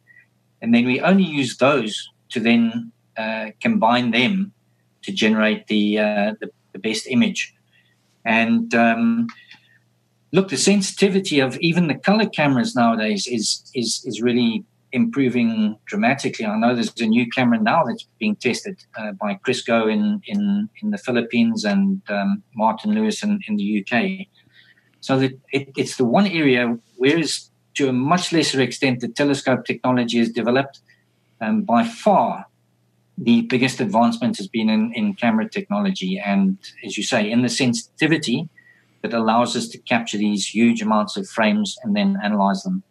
And 0.63 0.73
then 0.75 0.87
we 0.87 1.01
only 1.01 1.25
use 1.25 1.57
those 1.57 2.11
to 2.31 2.41
then 2.41 2.93
uh, 3.17 3.51
combine 3.61 4.13
them 4.13 4.54
to 5.05 5.13
generate 5.13 5.67
the, 5.69 5.99
uh, 5.99 6.35
the, 6.41 6.51
the 6.73 6.79
best 6.79 7.07
image. 7.07 7.55
And 8.25 8.75
um, 8.75 9.29
look, 10.33 10.49
the 10.49 10.57
sensitivity 10.57 11.41
of 11.41 11.57
even 11.59 11.89
the 11.89 11.95
color 11.95 12.27
cameras 12.27 12.75
nowadays 12.75 13.27
is 13.27 13.63
is 13.75 14.03
is 14.05 14.21
really 14.21 14.65
improving 14.93 15.77
dramatically. 15.87 16.47
I 16.47 16.57
know 16.57 16.75
there's 16.75 17.01
a 17.01 17.07
new 17.07 17.29
camera 17.31 17.61
now 17.61 17.83
that's 17.85 18.07
being 18.19 18.37
tested 18.37 18.77
uh, 18.97 19.13
by 19.13 19.35
Chris 19.35 19.63
Go 19.63 19.89
in, 19.89 20.21
in 20.27 20.69
in 20.83 20.91
the 20.91 20.99
Philippines 20.99 21.65
and 21.65 22.01
um, 22.09 22.43
Martin 22.55 22.95
Lewis 22.95 23.23
in, 23.23 23.41
in 23.49 23.57
the 23.57 23.81
UK. 23.81 24.27
So 25.01 25.19
that 25.19 25.33
it, 25.53 25.71
it's 25.77 25.97
the 25.97 26.05
one 26.05 26.27
area 26.27 26.79
where 26.97 27.19
is 27.19 27.51
to 27.75 27.89
a 27.89 27.93
much 27.93 28.33
lesser 28.33 28.61
extent 28.61 29.01
the 29.01 29.09
telescope 29.09 29.65
technology 29.65 30.19
is 30.19 30.31
developed. 30.31 30.81
Um, 31.41 31.63
by 31.63 31.85
far, 31.85 32.47
the 33.19 33.43
biggest 33.43 33.81
advancement 33.81 34.37
has 34.39 34.49
been 34.49 34.69
in, 34.69 34.93
in 34.93 35.15
camera 35.15 35.49
technology 35.49 36.19
and, 36.19 36.59
as 36.85 36.97
you 36.97 37.03
say, 37.03 37.31
in 37.31 37.43
the 37.43 37.49
sensitivity 37.49 38.49
that 39.03 39.15
allows 39.15 39.55
us 39.55 39.69
to 39.69 39.79
capture 39.79 40.19
these 40.19 40.47
huge 40.47 40.83
amounts 40.83 41.17
of 41.17 41.29
frames 41.29 41.77
and 41.83 41.95
then 41.95 42.19
analyze 42.23 42.63
them. 42.63 42.83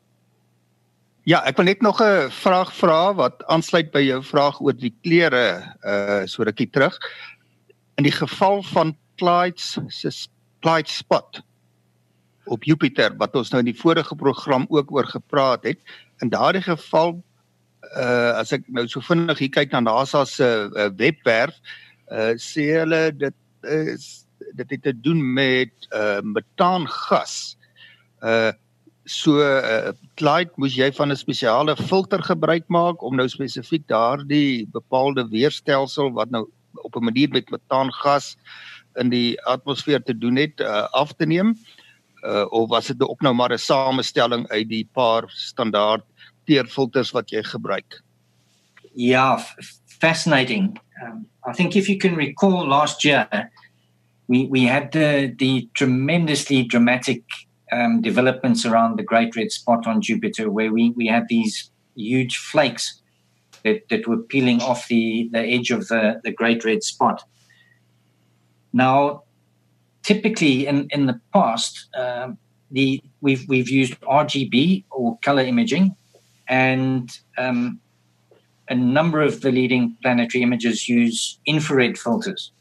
Ja, 1.24 1.40
ek 1.48 1.56
wil 1.56 1.70
net 1.70 1.82
nog 1.82 2.02
'n 2.04 2.28
vraag 2.30 2.74
vra 2.76 3.16
wat 3.16 3.44
aansluit 3.48 3.92
by 3.92 4.02
jou 4.04 4.20
vraag 4.24 4.60
oor 4.60 4.76
die 4.76 4.92
kleure 5.04 5.64
uh 5.80 6.28
so 6.28 6.44
rukkie 6.44 6.68
terug. 6.68 7.00
In 7.96 8.04
die 8.04 8.12
geval 8.12 8.64
van 8.64 8.98
Clyde's 9.16 9.80
se 9.88 10.12
Clyde 10.60 10.90
spot 10.90 11.42
op 12.46 12.64
Jupiter 12.64 13.16
wat 13.18 13.36
ons 13.36 13.52
nou 13.52 13.60
in 13.64 13.72
die 13.72 13.82
vorige 13.82 14.16
program 14.16 14.66
ook 14.70 14.92
oor 14.92 15.08
gepraat 15.08 15.64
het, 15.64 15.80
in 16.20 16.30
daardie 16.30 16.62
geval 16.62 17.24
uh 17.98 18.34
as 18.40 18.54
ek 18.56 18.66
nou 18.68 18.88
so 18.88 19.02
vinnig 19.02 19.40
hier 19.40 19.54
kyk 19.54 19.72
na 19.74 19.84
NASA 19.86 20.26
se 20.26 20.48
uh, 20.70 20.90
webwerf, 20.98 21.56
uh 22.12 22.34
sê 22.42 22.70
hulle 22.80 23.12
dit 23.12 23.36
is 23.64 24.26
dit 24.58 24.76
het 24.76 24.84
te 24.84 24.94
doen 24.94 25.22
met 25.34 25.72
uh 25.94 26.22
metaangas. 26.24 27.56
Uh 28.22 28.52
so 29.06 29.40
uh 29.44 29.92
Clyde 30.16 30.52
moes 30.58 30.76
jy 30.78 30.92
van 30.96 31.12
'n 31.12 31.20
spesiale 31.20 31.76
filter 31.76 32.24
gebruik 32.24 32.66
maak 32.68 33.04
om 33.04 33.16
nou 33.16 33.28
spesifiek 33.28 33.88
daardie 33.88 34.68
bepaalde 34.72 35.28
weerstelsel 35.30 36.12
wat 36.14 36.32
nou 36.32 36.48
op 36.84 36.96
'n 36.96 37.04
manier 37.04 37.30
met 37.30 37.50
metaangas 37.50 38.38
in 38.96 39.10
die 39.10 39.42
atmosfeer 39.44 40.04
te 40.04 40.18
doen 40.18 40.36
het 40.36 40.60
uh, 40.60 40.88
af 40.94 41.14
te 41.14 41.26
neem 41.26 41.58
uh 42.24 42.46
of 42.50 42.70
was 42.70 42.88
dit 42.88 43.02
ook 43.02 43.22
nou 43.22 43.34
maar 43.34 43.52
'n 43.52 43.58
samestelling 43.58 44.48
uit 44.48 44.70
die 44.70 44.88
paar 44.94 45.24
standaard 45.28 46.04
wat 47.14 47.32
jy 47.32 47.44
gebruik. 47.44 48.02
Yeah, 48.96 49.44
fascinating. 49.86 50.78
Um, 51.04 51.26
I 51.46 51.54
think 51.54 51.76
if 51.76 51.90
you 51.90 51.98
can 51.98 52.16
recall 52.16 52.68
last 52.68 53.04
year, 53.04 53.28
we, 54.28 54.46
we 54.48 54.64
had 54.64 54.92
the, 54.92 55.34
the 55.38 55.70
tremendously 55.74 56.64
dramatic 56.64 57.24
um, 57.72 58.02
developments 58.02 58.66
around 58.66 58.98
the 58.98 59.04
Great 59.04 59.36
Red 59.36 59.52
Spot 59.52 59.86
on 59.88 60.02
Jupiter, 60.02 60.50
where 60.50 60.72
we, 60.72 60.92
we 60.92 61.08
had 61.08 61.28
these 61.28 61.72
huge 61.96 62.38
flakes 62.38 63.02
that, 63.64 63.90
that 63.90 64.08
were 64.08 64.18
peeling 64.18 64.62
off 64.62 64.88
the, 64.88 65.30
the 65.32 65.40
edge 65.40 65.72
of 65.72 65.88
the, 65.88 66.22
the 66.24 66.32
Great 66.32 66.64
Red 66.64 66.84
Spot. 66.84 67.24
Now, 68.72 69.24
typically 70.04 70.68
in, 70.68 70.88
in 70.92 71.06
the 71.06 71.20
past, 71.34 71.88
um, 71.96 72.38
the, 72.72 73.02
we've, 73.22 73.48
we've 73.48 73.70
used 73.70 74.00
RGB 74.02 74.86
or 74.92 75.18
color 75.24 75.44
imaging 75.44 75.96
and 76.48 77.10
um, 77.38 77.80
a 78.70 78.76
number 78.76 79.22
of 79.22 79.42
the 79.42 79.52
leading 79.52 79.98
planetary 80.02 80.44
images 80.44 80.88
use 80.88 81.40
infrared 81.46 81.98
filters. 81.98 82.52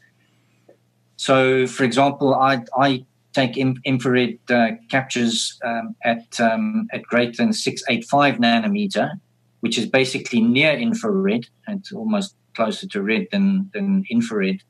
So, 1.17 1.67
for 1.67 1.83
example, 1.83 2.35
I, 2.35 2.63
I 2.77 3.05
take 3.33 3.57
in, 3.57 3.79
infrared 3.85 4.39
uh, 4.49 4.71
captures 4.89 5.59
um, 5.63 5.95
at 6.03 6.39
um, 6.39 6.87
at 6.91 7.03
greater 7.03 7.37
than 7.37 7.53
685 7.53 8.35
nanometer, 8.37 9.11
which 9.61 9.77
is 9.77 9.85
basically 9.85 10.41
near 10.41 10.73
infrared 10.73 11.47
and 11.67 11.85
almost 11.95 12.35
closer 12.55 12.87
to 12.87 13.01
red 13.01 13.27
than, 13.31 13.69
than 13.73 14.05
infrared. 14.09 14.61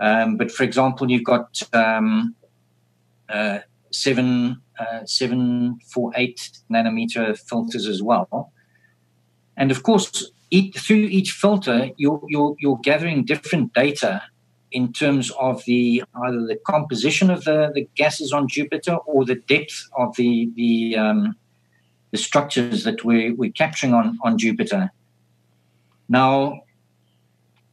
Um, 0.00 0.36
but 0.36 0.50
for 0.50 0.64
example, 0.64 1.10
you've 1.10 1.24
got 1.24 1.62
um, 1.72 2.34
uh, 3.28 3.60
seven 3.92 4.60
uh, 4.78 5.04
748 5.04 6.50
nanometer 6.72 7.38
filters 7.38 7.86
as 7.86 8.02
well. 8.02 8.52
And 9.56 9.70
of 9.70 9.82
course, 9.82 10.30
each, 10.50 10.76
through 10.78 10.96
each 10.96 11.32
filter, 11.32 11.90
you're, 11.96 12.20
you're, 12.28 12.56
you're 12.58 12.78
gathering 12.82 13.24
different 13.24 13.72
data 13.72 14.22
in 14.72 14.92
terms 14.92 15.30
of 15.38 15.64
the 15.66 16.02
either 16.24 16.46
the 16.46 16.58
composition 16.66 17.30
of 17.30 17.44
the, 17.44 17.70
the 17.74 17.88
gases 17.94 18.32
on 18.32 18.48
Jupiter 18.48 18.96
or 19.06 19.24
the 19.24 19.36
depth 19.36 19.88
of 19.96 20.16
the 20.16 20.50
the, 20.56 20.96
um, 20.96 21.36
the 22.10 22.18
structures 22.18 22.84
that 22.84 23.04
we're, 23.04 23.34
we're 23.34 23.52
capturing 23.52 23.94
on, 23.94 24.18
on 24.22 24.36
Jupiter. 24.36 24.90
Now, 26.08 26.60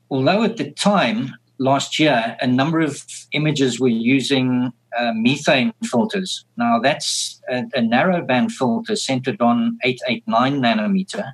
although 0.09 0.43
at 0.43 0.57
the 0.57 0.71
time 0.71 1.33
last 1.57 1.99
year, 1.99 2.37
a 2.41 2.47
number 2.47 2.79
of 2.79 3.03
images 3.33 3.79
were 3.79 3.87
using 3.87 4.73
uh, 4.97 5.13
methane 5.15 5.73
filters. 5.83 6.45
Now, 6.57 6.79
that's 6.79 7.41
a, 7.49 7.63
a 7.73 7.81
narrow 7.81 8.21
band 8.21 8.51
filter 8.51 8.95
centered 8.95 9.41
on 9.41 9.77
889 9.83 10.61
nanometer. 10.61 11.33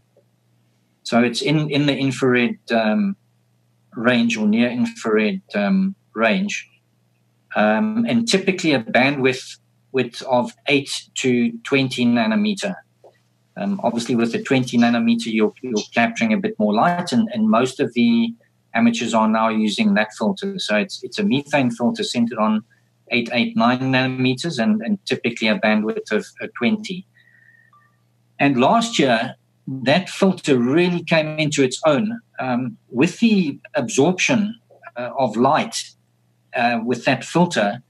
So 1.04 1.24
it's 1.24 1.42
in, 1.42 1.70
in 1.70 1.86
the 1.86 1.96
infrared 1.96 2.60
um, 2.72 3.16
range 3.96 4.38
or 4.38 4.48
near 4.48 4.70
infrared 4.70 5.42
um, 5.56 5.96
range. 6.14 6.68
Um, 7.56 8.06
and 8.08 8.28
typically 8.28 8.74
a 8.74 8.84
bandwidth 8.84 9.58
width 9.92 10.22
of 10.24 10.52
8 10.68 10.90
to 11.16 11.52
20 11.64 12.06
nanometer. 12.06 12.76
Um, 13.56 13.80
obviously, 13.84 14.16
with 14.16 14.32
the 14.32 14.44
20 14.44 14.78
nanometer, 14.78 15.34
you're, 15.34 15.54
you're 15.64 15.82
capturing 15.94 16.34
a 16.34 16.38
bit 16.38 16.54
more 16.60 16.74
light, 16.74 17.12
and, 17.12 17.28
and 17.34 17.50
most 17.50 17.80
of 17.80 17.92
the 17.94 18.32
amateurs 18.76 19.14
are 19.14 19.28
now 19.28 19.50
using 19.50 19.96
that 19.96 20.14
filter. 20.14 20.60
So 20.60 20.76
it's 20.78 21.04
it's 21.04 21.18
a 21.18 21.24
methane 21.24 21.72
filter 21.72 22.04
centered 22.04 22.38
on 22.38 22.64
889 23.12 23.80
nanometers 23.92 24.62
and, 24.62 24.82
and 24.82 25.04
typically 25.06 25.48
a 25.48 25.60
bandwidth 25.60 26.12
of 26.12 26.26
20. 26.58 27.06
And 28.40 28.60
last 28.60 29.00
year, 29.00 29.36
that 29.68 30.10
filter 30.10 30.58
really 30.58 31.04
came 31.04 31.40
into 31.40 31.64
its 31.64 31.82
own 31.86 32.20
um, 32.40 32.78
with 32.90 33.20
the 33.20 33.60
absorption 33.76 34.56
uh, 34.96 35.12
of 35.18 35.36
light 35.36 35.84
uh, 36.56 36.80
with 36.84 37.06
that 37.06 37.24
filter. 37.24 37.84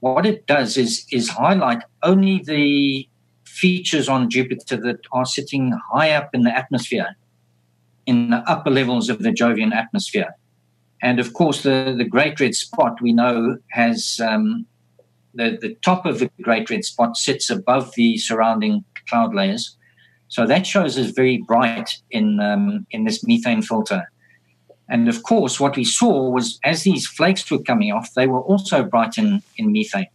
What 0.00 0.24
it 0.24 0.46
does 0.46 0.76
is 0.76 1.04
is 1.10 1.28
highlight 1.28 1.82
only 2.02 2.42
the 2.44 3.08
features 3.44 4.08
on 4.08 4.30
Jupiter 4.30 4.76
that 4.76 5.00
are 5.12 5.26
sitting 5.26 5.72
high 5.92 6.12
up 6.12 6.30
in 6.32 6.42
the 6.42 6.56
atmosphere, 6.56 7.16
in 8.06 8.30
the 8.30 8.38
upper 8.48 8.70
levels 8.70 9.08
of 9.08 9.18
the 9.18 9.30
Jovian 9.30 9.74
atmosphere. 9.74 10.34
And 11.02 11.20
of 11.20 11.32
course, 11.32 11.62
the, 11.62 11.94
the 11.96 12.04
Great 12.04 12.40
Red 12.40 12.54
Spot 12.54 13.00
we 13.00 13.12
know 13.12 13.58
has 13.70 14.20
um, 14.22 14.66
the, 15.34 15.58
the 15.60 15.74
top 15.82 16.06
of 16.06 16.18
the 16.18 16.30
Great 16.42 16.70
Red 16.70 16.84
Spot 16.84 17.16
sits 17.16 17.50
above 17.50 17.94
the 17.94 18.18
surrounding 18.18 18.84
cloud 19.08 19.34
layers. 19.34 19.76
So 20.28 20.46
that 20.46 20.66
shows 20.66 20.98
us 20.98 21.10
very 21.10 21.38
bright 21.38 21.96
in, 22.10 22.40
um, 22.40 22.86
in 22.90 23.04
this 23.04 23.24
methane 23.24 23.62
filter. 23.62 24.10
And 24.88 25.08
of 25.08 25.22
course, 25.22 25.60
what 25.60 25.76
we 25.76 25.84
saw 25.84 26.30
was 26.30 26.58
as 26.64 26.82
these 26.82 27.06
flakes 27.06 27.50
were 27.50 27.62
coming 27.62 27.92
off, 27.92 28.14
they 28.14 28.26
were 28.26 28.40
also 28.40 28.82
bright 28.82 29.18
in, 29.18 29.42
in 29.56 29.72
methane 29.72 30.08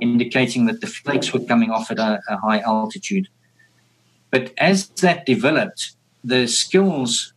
indicating 0.00 0.66
that 0.66 0.80
the 0.80 0.86
flakes 0.86 1.32
were 1.32 1.40
coming 1.40 1.70
off 1.70 1.90
at 1.90 1.98
a, 1.98 2.20
a 2.28 2.36
high 2.38 2.60
altitude. 2.60 3.28
But 4.30 4.52
as 4.58 4.88
that 4.88 5.26
developed, 5.26 5.92
the 6.24 6.46
skills 6.46 7.32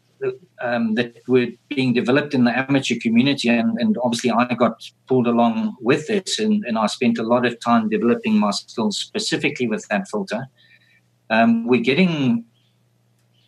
um, 0.62 0.96
that 0.96 1.16
were 1.28 1.48
being 1.70 1.94
developed 1.94 2.34
in 2.34 2.44
the 2.44 2.58
amateur 2.58 2.96
community, 3.02 3.50
and, 3.50 3.78
and, 3.80 3.98
obviously 4.04 4.32
I 4.32 4.54
got 4.54 4.90
pulled 5.08 5.28
along 5.28 5.76
with 5.82 6.08
this, 6.08 6.40
and, 6.40 6.64
and, 6.66 6.78
I 6.78 6.88
spent 6.88 7.18
a 7.18 7.24
lot 7.24 7.46
of 7.46 7.60
time 7.60 7.90
developing 7.90 8.38
my 8.38 8.52
skills 8.52 8.98
specifically 8.98 9.68
with 9.68 9.88
that 9.88 10.08
filter. 10.08 10.48
Um, 11.30 11.68
we're 11.68 11.82
getting 11.82 12.46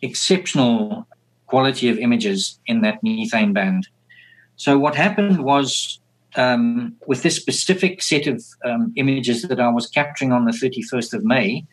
exceptional 0.00 1.06
quality 1.46 1.88
of 1.88 1.98
images 1.98 2.58
in 2.66 2.80
that 2.82 3.02
methane 3.02 3.52
band. 3.52 3.88
So 4.56 4.78
what 4.78 4.94
happened 4.94 5.44
was 5.44 6.00
um, 6.36 6.96
with 7.06 7.22
this 7.22 7.36
specific 7.36 8.02
set 8.02 8.26
of 8.26 8.42
um, 8.64 8.92
images 8.96 9.42
that 9.42 9.60
I 9.60 9.68
was 9.68 9.86
capturing 9.86 10.32
on 10.32 10.44
the 10.44 10.52
31st 10.52 11.14
of 11.14 11.24
May, 11.24 11.66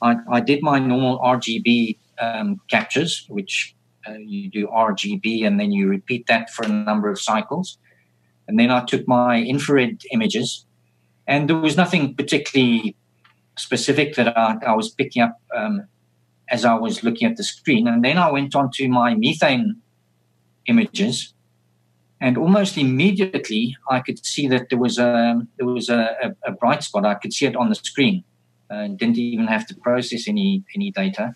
I, 0.00 0.16
I 0.30 0.40
did 0.40 0.62
my 0.62 0.78
normal 0.78 1.18
RGB 1.18 1.98
um, 2.20 2.60
captures, 2.68 3.26
which 3.28 3.74
uh, 4.06 4.12
you 4.18 4.50
do 4.50 4.68
RGB 4.68 5.46
and 5.46 5.58
then 5.58 5.72
you 5.72 5.88
repeat 5.88 6.26
that 6.26 6.50
for 6.50 6.64
a 6.64 6.68
number 6.68 7.10
of 7.10 7.20
cycles. 7.20 7.78
And 8.46 8.58
then 8.58 8.70
I 8.70 8.84
took 8.84 9.06
my 9.06 9.42
infrared 9.42 10.02
images, 10.10 10.64
and 11.26 11.50
there 11.50 11.56
was 11.56 11.76
nothing 11.76 12.14
particularly 12.14 12.96
specific 13.58 14.14
that 14.14 14.38
I, 14.38 14.56
I 14.66 14.74
was 14.74 14.88
picking 14.88 15.20
up 15.22 15.38
um, 15.54 15.86
as 16.48 16.64
I 16.64 16.74
was 16.74 17.04
looking 17.04 17.28
at 17.28 17.36
the 17.36 17.44
screen. 17.44 17.86
And 17.86 18.02
then 18.02 18.16
I 18.16 18.30
went 18.30 18.54
on 18.54 18.70
to 18.74 18.88
my 18.88 19.14
methane 19.14 19.76
images 20.66 21.34
and 22.20 22.36
almost 22.36 22.76
immediately 22.76 23.76
I 23.90 24.00
could 24.00 24.24
see 24.24 24.48
that 24.48 24.70
there 24.70 24.78
was 24.78 24.98
a 24.98 25.40
there 25.56 25.66
was 25.66 25.88
a, 25.88 26.16
a, 26.22 26.50
a 26.50 26.52
bright 26.52 26.82
spot. 26.82 27.06
I 27.06 27.14
could 27.14 27.32
see 27.32 27.46
it 27.46 27.56
on 27.56 27.68
the 27.68 27.74
screen, 27.74 28.24
uh, 28.70 28.88
didn't 28.88 29.18
even 29.18 29.46
have 29.46 29.66
to 29.68 29.76
process 29.76 30.26
any 30.26 30.64
any 30.74 30.90
data. 30.90 31.34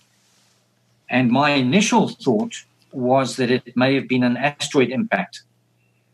And 1.13 1.31
my 1.31 1.51
initial 1.51 2.09
thought 2.09 2.55
was 2.91 3.37
that 3.37 3.51
it 3.51 3.77
may 3.77 3.95
have 3.95 4.09
been 4.09 4.25
an 4.25 4.37
asteroid 4.37 4.91
impact. 4.91 5.43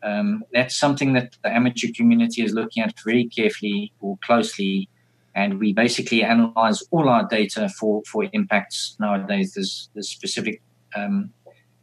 Um, 0.03 0.45
that's 0.53 0.77
something 0.77 1.13
that 1.15 1.37
the 1.43 1.51
amateur 1.51 1.89
community 1.97 2.43
is 2.43 2.53
looking 2.53 2.83
at 2.83 2.95
very 3.05 3.25
carefully 3.27 3.93
or 4.01 4.19
closely, 4.25 4.89
and 5.35 5.61
we 5.61 5.73
basically 5.73 6.23
analyze 6.25 6.83
all 6.91 7.09
our 7.09 7.27
data 7.29 7.69
for 7.69 8.03
for 8.11 8.27
impacts 8.33 8.97
nowadays. 8.99 9.55
There's, 9.55 9.89
there's 9.95 10.09
specific 10.09 10.61
um, 10.95 11.33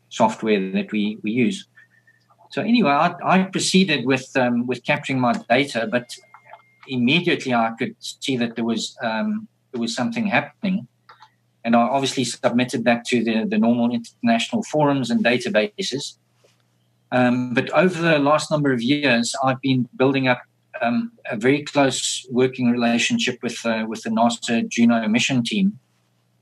software 0.09 0.71
that 0.71 0.91
we 0.91 1.17
we 1.23 1.31
use. 1.31 1.67
So 2.51 2.61
anyway, 2.61 2.91
I, 2.91 3.15
I 3.23 3.43
proceeded 3.43 4.05
with 4.05 4.27
um, 4.37 4.67
with 4.67 4.83
capturing 4.83 5.19
my 5.19 5.33
data, 5.49 5.87
but 5.89 6.07
immediately 6.87 7.53
I 7.53 7.71
could 7.77 7.95
see 7.99 8.37
that 8.37 8.55
there 8.55 8.65
was 8.65 8.95
um, 9.01 9.47
there 9.71 9.81
was 9.81 9.95
something 9.95 10.27
happening, 10.27 10.87
and 11.65 11.75
I 11.75 11.81
obviously 11.81 12.23
submitted 12.23 12.85
that 12.85 13.03
to 13.05 13.23
the 13.23 13.45
the 13.45 13.57
normal 13.57 13.91
international 13.91 14.63
forums 14.63 15.09
and 15.09 15.25
databases. 15.25 16.17
Um, 17.11 17.53
but 17.53 17.69
over 17.71 18.01
the 18.01 18.19
last 18.19 18.51
number 18.51 18.71
of 18.71 18.81
years, 18.81 19.35
I've 19.43 19.61
been 19.61 19.89
building 19.95 20.27
up 20.27 20.41
um, 20.81 21.11
a 21.29 21.35
very 21.35 21.63
close 21.63 22.25
working 22.29 22.69
relationship 22.69 23.39
with 23.41 23.65
uh, 23.65 23.85
with 23.87 24.03
the 24.03 24.11
NASA 24.11 24.67
Juno 24.69 25.07
mission 25.07 25.43
team. 25.43 25.79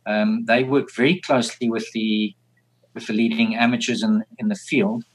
Um, 0.05 0.43
they 0.45 0.63
work 0.63 0.93
very 0.93 1.21
closely 1.21 1.69
with 1.69 1.89
the 1.93 2.35
with 2.93 3.07
the 3.07 3.13
leading 3.13 3.55
amateurs 3.55 4.03
in 4.03 4.23
in 4.39 4.49
the 4.49 4.55
field 4.55 5.05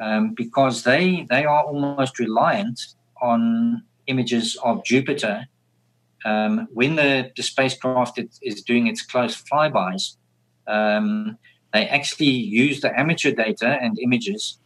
um, 0.00 0.32
because 0.34 0.84
they 0.84 1.26
they 1.28 1.44
are 1.44 1.64
almost 1.64 2.18
reliant 2.18 2.80
on 3.20 3.82
images 4.06 4.56
of 4.64 4.82
Jupiter 4.84 5.46
um, 6.24 6.68
when 6.72 6.96
the, 6.96 7.30
the 7.36 7.42
spacecraft 7.42 8.20
is 8.42 8.62
doing 8.62 8.86
its 8.86 9.02
close 9.02 9.42
flybys. 9.42 10.16
Um, 10.66 11.38
they 11.72 11.86
actually 11.86 12.26
use 12.30 12.80
the 12.80 12.98
amateur 12.98 13.30
data 13.30 13.78
and 13.80 13.98
images 13.98 14.58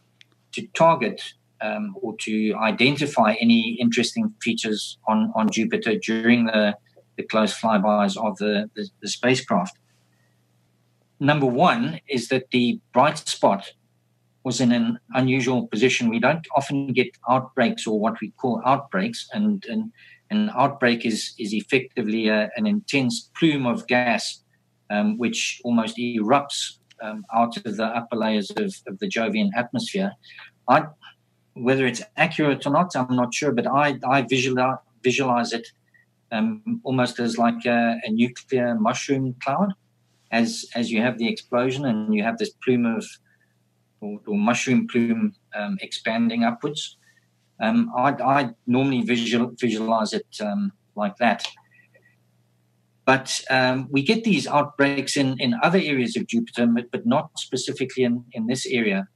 to 0.53 0.65
target 0.73 1.21
um, 1.61 1.95
or 2.01 2.15
to 2.21 2.53
identify 2.55 3.33
any 3.39 3.77
interesting 3.79 4.33
features 4.41 4.97
on, 5.07 5.31
on 5.35 5.49
Jupiter 5.49 5.97
during 5.97 6.45
the, 6.45 6.75
the 7.17 7.23
close 7.23 7.53
flybys 7.57 8.17
of 8.17 8.37
the, 8.37 8.69
the, 8.75 8.89
the 9.01 9.07
spacecraft. 9.07 9.77
Number 11.19 11.45
one 11.45 12.01
is 12.09 12.27
that 12.29 12.51
the 12.51 12.79
bright 12.93 13.17
spot 13.17 13.71
was 14.43 14.61
in 14.61 14.71
an 14.71 14.99
unusual 15.13 15.67
position. 15.67 16.09
We 16.09 16.19
don't 16.19 16.45
often 16.55 16.93
get 16.93 17.07
outbreaks 17.29 17.87
or 17.87 17.99
what 17.99 18.19
we 18.21 18.31
call 18.31 18.61
outbreaks, 18.65 19.27
and, 19.33 19.65
and 19.67 19.91
an 20.31 20.51
outbreak 20.55 21.05
is 21.05 21.33
is 21.37 21.53
effectively 21.53 22.27
a, 22.27 22.49
an 22.57 22.65
intense 22.65 23.29
plume 23.37 23.65
of 23.65 23.87
gas 23.87 24.41
um, 24.89 25.17
which 25.17 25.61
almost 25.63 25.97
erupts 25.97 26.77
um, 27.01 27.25
out 27.33 27.57
of 27.57 27.77
the 27.77 27.85
upper 27.85 28.15
layers 28.15 28.51
of, 28.51 28.73
of 28.87 28.99
the 28.99 29.07
Jovian 29.07 29.49
atmosphere. 29.55 30.11
I, 30.67 30.85
whether 31.53 31.85
it's 31.85 32.01
accurate 32.17 32.65
or 32.65 32.71
not, 32.71 32.95
I'm 32.95 33.15
not 33.15 33.33
sure, 33.33 33.51
but 33.51 33.67
I, 33.67 33.97
I 34.07 34.23
visualize, 34.23 34.77
visualize 35.03 35.53
it 35.53 35.67
um, 36.31 36.81
almost 36.83 37.19
as 37.19 37.37
like 37.37 37.65
a, 37.65 37.97
a, 38.03 38.11
nuclear 38.11 38.75
mushroom 38.75 39.35
cloud. 39.41 39.73
As, 40.31 40.65
as 40.75 40.91
you 40.91 41.01
have 41.01 41.17
the 41.17 41.29
explosion 41.29 41.85
and 41.85 42.13
you 42.13 42.23
have 42.23 42.37
this 42.37 42.51
plume 42.63 42.85
of 42.85 43.05
or, 44.01 44.19
or 44.27 44.37
mushroom 44.37 44.87
plume 44.87 45.33
um, 45.55 45.77
expanding 45.81 46.43
upwards. 46.43 46.97
Um, 47.59 47.91
I, 47.95 48.09
I, 48.11 48.49
normally 48.67 49.01
visual, 49.01 49.51
visualize 49.59 50.13
it 50.13 50.27
um, 50.41 50.71
like 50.95 51.15
that. 51.17 51.45
But 53.05 53.41
um, 53.49 53.87
we 53.91 54.01
get 54.01 54.23
these 54.23 54.47
outbreaks 54.47 55.15
in, 55.15 55.39
in 55.39 55.55
other 55.61 55.77
areas 55.77 56.17
of 56.17 56.27
Jupiter, 56.27 56.65
but, 56.67 56.91
but 56.91 57.05
not 57.05 57.29
specifically 57.37 58.03
in, 58.03 58.25
in 58.33 58.47
this 58.47 58.65
area. 58.65 59.07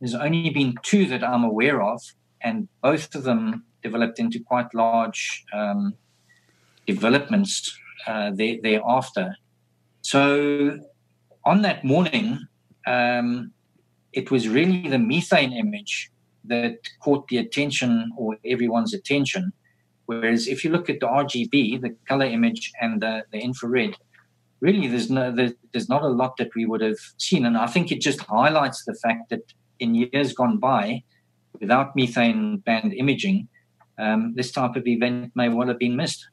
There's 0.00 0.14
only 0.14 0.50
been 0.50 0.76
two 0.82 1.06
that 1.06 1.24
I'm 1.24 1.44
aware 1.44 1.82
of, 1.82 2.00
and 2.40 2.68
both 2.82 3.14
of 3.14 3.24
them 3.24 3.64
developed 3.82 4.18
into 4.18 4.40
quite 4.40 4.72
large 4.74 5.44
um, 5.52 5.94
developments 6.86 7.76
uh, 8.06 8.30
there, 8.32 8.56
thereafter. 8.62 9.36
So 10.02 10.78
on 11.44 11.62
that 11.62 11.84
morning, 11.84 12.38
um, 12.86 13.52
it 14.12 14.30
was 14.30 14.48
really 14.48 14.88
the 14.88 14.98
methane 14.98 15.52
image 15.52 16.10
that 16.44 16.78
caught 17.00 17.28
the 17.28 17.38
attention 17.38 18.10
or 18.16 18.36
everyone's 18.44 18.94
attention. 18.94 19.52
Whereas 20.06 20.48
if 20.48 20.64
you 20.64 20.70
look 20.70 20.90
at 20.90 21.00
the 21.00 21.06
RGB, 21.06 21.80
the 21.80 21.96
color 22.08 22.26
image, 22.26 22.72
and 22.80 23.00
the, 23.00 23.24
the 23.32 23.38
infrared, 23.38 23.96
really 24.60 24.86
there's 24.88 25.10
no 25.10 25.34
there, 25.34 25.52
there's 25.72 25.88
not 25.88 26.02
a 26.02 26.08
lot 26.08 26.36
that 26.36 26.54
we 26.54 26.66
would 26.66 26.80
have 26.80 26.98
seen, 27.18 27.46
and 27.46 27.56
I 27.56 27.66
think 27.66 27.92
it 27.92 28.00
just 28.00 28.20
highlights 28.20 28.84
the 28.84 28.94
fact 28.94 29.30
that 29.30 29.52
in 29.78 29.94
years 29.94 30.32
gone 30.32 30.58
by, 30.58 31.02
without 31.60 31.94
methane 31.96 32.58
band 32.58 32.92
imaging, 32.94 33.48
um, 33.98 34.34
this 34.34 34.52
type 34.52 34.76
of 34.76 34.86
event 34.86 35.32
may 35.34 35.48
well 35.48 35.68
have 35.68 35.78
been 35.78 35.96
missed. 35.96 36.28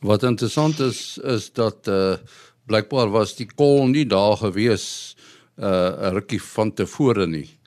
Wat 0.00 0.22
interessant 0.22 0.78
is 0.78 1.18
is 1.22 1.52
dat 1.52 1.88
uh 1.88 2.16
was 3.10 3.36
die 3.36 3.46
kol 3.46 3.86
nie 3.86 4.06
daar 4.06 4.36
gewees 4.36 5.16
uh 5.56 6.10
'n 6.10 6.14
rukkie 6.14 6.42
van 6.42 6.72
tevore 6.72 7.26
nie. 7.26 7.57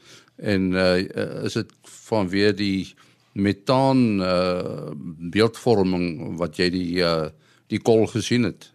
En 0.41 0.71
uh 0.73 1.45
is 1.45 1.54
dit 1.60 1.73
vanweë 2.10 2.54
die 2.58 2.93
metaan 3.34 4.19
uh 4.19 4.91
beeldvorming 5.32 6.38
wat 6.41 6.58
jy 6.58 6.69
die 6.73 7.01
uh 7.06 7.30
die 7.71 7.80
kol 7.80 8.08
gesien 8.12 8.49
het? 8.49 8.71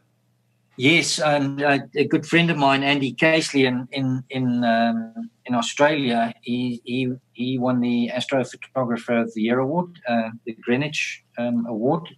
Yes, 0.76 1.20
um, 1.20 1.58
a, 1.60 1.80
a 1.96 2.04
good 2.04 2.26
friend 2.26 2.50
of 2.50 2.58
mine, 2.58 2.82
Andy 2.82 3.14
Casely, 3.14 3.64
in 3.64 3.88
in 3.92 4.22
in 4.28 4.62
um, 4.62 5.30
in 5.46 5.54
Australia, 5.54 6.34
he 6.42 6.82
he 6.84 7.12
he 7.32 7.58
won 7.58 7.80
the 7.80 8.10
Astrophotographer 8.14 9.22
of 9.22 9.32
the 9.32 9.40
Year 9.40 9.58
award, 9.60 9.98
uh, 10.06 10.30
the 10.44 10.52
Greenwich 10.60 11.24
um, 11.38 11.64
award 11.66 12.14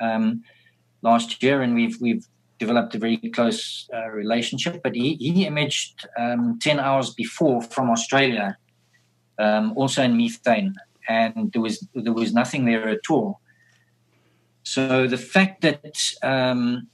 um, 0.00 0.44
last 1.00 1.42
year, 1.42 1.62
and 1.62 1.74
we've 1.74 1.98
we've 1.98 2.26
developed 2.58 2.94
a 2.94 2.98
very 2.98 3.16
close 3.16 3.88
uh, 3.94 4.10
relationship. 4.10 4.82
But 4.82 4.94
he 4.94 5.14
he 5.14 5.46
imaged 5.46 6.06
um, 6.18 6.58
ten 6.58 6.78
hours 6.78 7.14
before 7.14 7.62
from 7.62 7.88
Australia, 7.88 8.58
um, 9.38 9.72
also 9.76 10.02
in 10.02 10.16
methane, 10.16 10.74
and 11.08 11.52
there 11.52 11.62
was 11.62 11.86
there 11.94 12.12
was 12.12 12.32
nothing 12.32 12.64
there 12.64 12.88
at 12.88 13.10
all. 13.10 13.40
So 14.62 15.06
the 15.06 15.18
fact 15.18 15.60
that 15.60 15.96
um, 16.22 16.88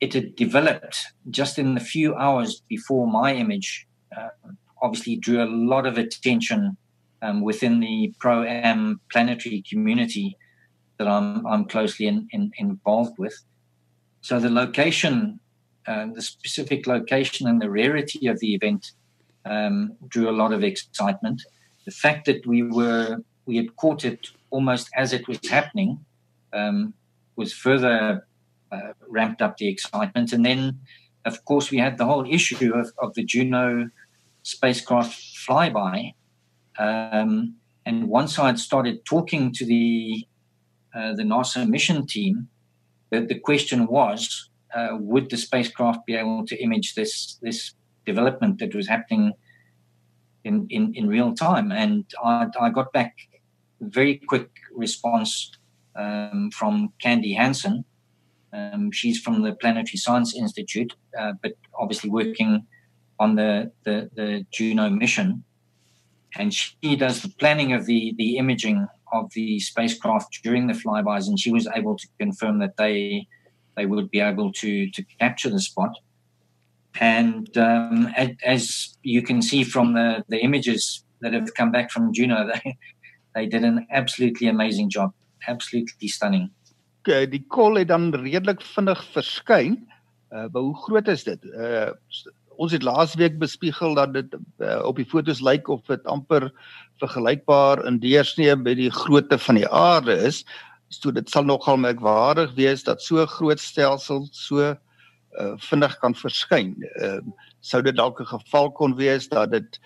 it 0.00 0.14
had 0.14 0.36
developed 0.36 0.98
just 1.30 1.58
in 1.58 1.74
the 1.74 1.80
few 1.80 2.14
hours 2.14 2.62
before 2.68 3.06
my 3.06 3.34
image 3.34 3.86
uh, 4.16 4.28
obviously 4.82 5.16
drew 5.16 5.42
a 5.42 5.54
lot 5.72 5.86
of 5.86 5.98
attention 5.98 6.76
um, 7.22 7.40
within 7.40 7.80
the 7.80 8.12
pro 8.18 8.44
am 8.44 9.00
planetary 9.10 9.62
community 9.68 10.36
that 10.98 11.08
I'm, 11.08 11.46
I'm 11.46 11.64
closely 11.64 12.06
in, 12.06 12.28
in, 12.32 12.52
involved 12.58 13.18
with. 13.18 13.36
So 14.20 14.38
the 14.38 14.50
location, 14.50 15.40
uh, 15.86 16.06
the 16.14 16.22
specific 16.22 16.86
location 16.86 17.46
and 17.46 17.60
the 17.60 17.70
rarity 17.70 18.26
of 18.26 18.38
the 18.40 18.54
event 18.54 18.92
um, 19.44 19.96
drew 20.08 20.28
a 20.28 20.38
lot 20.42 20.52
of 20.52 20.62
excitement. 20.62 21.42
The 21.84 21.90
fact 21.90 22.26
that 22.26 22.46
we 22.46 22.62
were 22.62 23.18
we 23.46 23.56
had 23.56 23.76
caught 23.76 24.04
it 24.04 24.28
almost 24.50 24.88
as 24.96 25.12
it 25.12 25.28
was 25.28 25.38
happening 25.48 26.04
um, 26.52 26.94
was 27.36 27.52
further 27.52 28.26
uh, 28.72 28.92
ramped 29.08 29.42
up 29.42 29.56
the 29.56 29.68
excitement. 29.68 30.32
And 30.32 30.44
then, 30.44 30.80
of 31.24 31.44
course, 31.44 31.70
we 31.70 31.78
had 31.78 31.98
the 31.98 32.06
whole 32.06 32.26
issue 32.26 32.72
of, 32.74 32.90
of 32.98 33.14
the 33.14 33.24
Juno 33.24 33.90
spacecraft 34.42 35.12
flyby. 35.46 36.14
Um, 36.78 37.56
and 37.86 38.08
once 38.08 38.38
I 38.38 38.46
had 38.46 38.58
started 38.58 39.04
talking 39.04 39.52
to 39.52 39.64
the 39.66 40.26
uh, 40.94 41.12
the 41.14 41.24
NASA 41.24 41.68
mission 41.68 42.06
team, 42.06 42.48
the, 43.10 43.20
the 43.20 43.38
question 43.40 43.88
was, 43.88 44.48
uh, 44.74 44.90
would 44.92 45.28
the 45.28 45.36
spacecraft 45.36 46.06
be 46.06 46.14
able 46.14 46.46
to 46.46 46.56
image 46.62 46.94
this 46.94 47.36
this 47.42 47.74
development 48.06 48.58
that 48.58 48.74
was 48.74 48.88
happening 48.88 49.32
in, 50.44 50.66
in, 50.70 50.94
in 50.94 51.08
real 51.08 51.34
time? 51.34 51.72
And 51.72 52.04
I, 52.22 52.48
I 52.60 52.70
got 52.70 52.92
back 52.92 53.14
a 53.80 53.86
very 53.86 54.16
quick 54.16 54.50
response 54.74 55.52
um, 55.96 56.50
from 56.50 56.92
Candy 57.00 57.34
Hansen, 57.34 57.84
um, 58.54 58.92
she's 58.92 59.20
from 59.20 59.42
the 59.42 59.54
Planetary 59.54 59.96
Science 59.96 60.36
Institute, 60.36 60.94
uh, 61.18 61.32
but 61.42 61.52
obviously 61.76 62.08
working 62.08 62.64
on 63.18 63.34
the, 63.34 63.72
the, 63.84 64.08
the 64.14 64.46
Juno 64.52 64.88
mission. 64.88 65.42
And 66.36 66.54
she 66.54 66.96
does 66.96 67.22
the 67.22 67.30
planning 67.30 67.72
of 67.72 67.86
the, 67.86 68.14
the 68.16 68.36
imaging 68.38 68.86
of 69.12 69.32
the 69.34 69.58
spacecraft 69.60 70.40
during 70.42 70.66
the 70.66 70.72
flybys, 70.72 71.28
and 71.28 71.38
she 71.38 71.52
was 71.52 71.68
able 71.74 71.96
to 71.96 72.08
confirm 72.18 72.58
that 72.58 72.76
they 72.76 73.26
they 73.76 73.86
would 73.86 74.10
be 74.10 74.20
able 74.20 74.52
to 74.52 74.90
to 74.90 75.04
capture 75.20 75.50
the 75.50 75.60
spot. 75.60 75.96
And 77.00 77.56
um, 77.56 78.08
as 78.44 78.96
you 79.02 79.22
can 79.22 79.42
see 79.42 79.64
from 79.64 79.94
the, 79.94 80.24
the 80.28 80.38
images 80.38 81.04
that 81.20 81.32
have 81.32 81.54
come 81.54 81.72
back 81.72 81.90
from 81.90 82.12
Juno, 82.12 82.46
they, 82.64 82.78
they 83.34 83.46
did 83.46 83.64
an 83.64 83.86
absolutely 83.90 84.46
amazing 84.46 84.90
job, 84.90 85.12
absolutely 85.48 86.08
stunning. 86.08 86.50
uh, 87.08 87.24
die 87.28 87.42
kol 87.52 87.78
het 87.80 87.90
dan 87.92 88.12
redelik 88.16 88.62
vinnig 88.74 89.02
verskyn. 89.14 89.82
Uh 90.34 90.48
hoe 90.52 90.76
groot 90.86 91.08
is 91.08 91.24
dit? 91.24 91.44
Uh 91.52 91.92
ons 92.54 92.70
het 92.70 92.84
laasweek 92.86 93.34
bespiegel 93.40 93.96
dat 93.98 94.12
dit 94.14 94.36
uh, 94.62 94.78
op 94.86 94.94
die 95.00 95.06
fotos 95.10 95.40
lyk 95.42 95.66
of 95.68 95.80
dit 95.90 96.04
amper 96.06 96.52
vergelykbaar 97.02 97.82
in 97.88 97.96
deursnee 97.98 98.54
met 98.54 98.78
die 98.78 98.92
grootte 98.94 99.38
van 99.42 99.58
die 99.58 99.66
aarde 99.66 100.14
is. 100.22 100.44
So 100.94 101.10
dit 101.10 101.26
sal 101.30 101.42
nogal 101.48 101.80
merkwaardig 101.82 102.54
wees 102.54 102.86
dat 102.86 103.02
so 103.02 103.26
groot 103.26 103.58
stelsel 103.58 104.28
so 104.30 104.76
uh 105.40 105.54
vinnig 105.58 105.98
kan 105.98 106.14
verskyn. 106.14 106.76
Ehm 107.00 107.28
uh, 107.28 107.50
sou 107.60 107.82
dit 107.82 107.96
dalk 107.96 108.20
'n 108.20 108.26
geval 108.26 108.72
kon 108.72 108.96
wees 108.96 109.28
dat 109.28 109.50
dit 109.50 109.80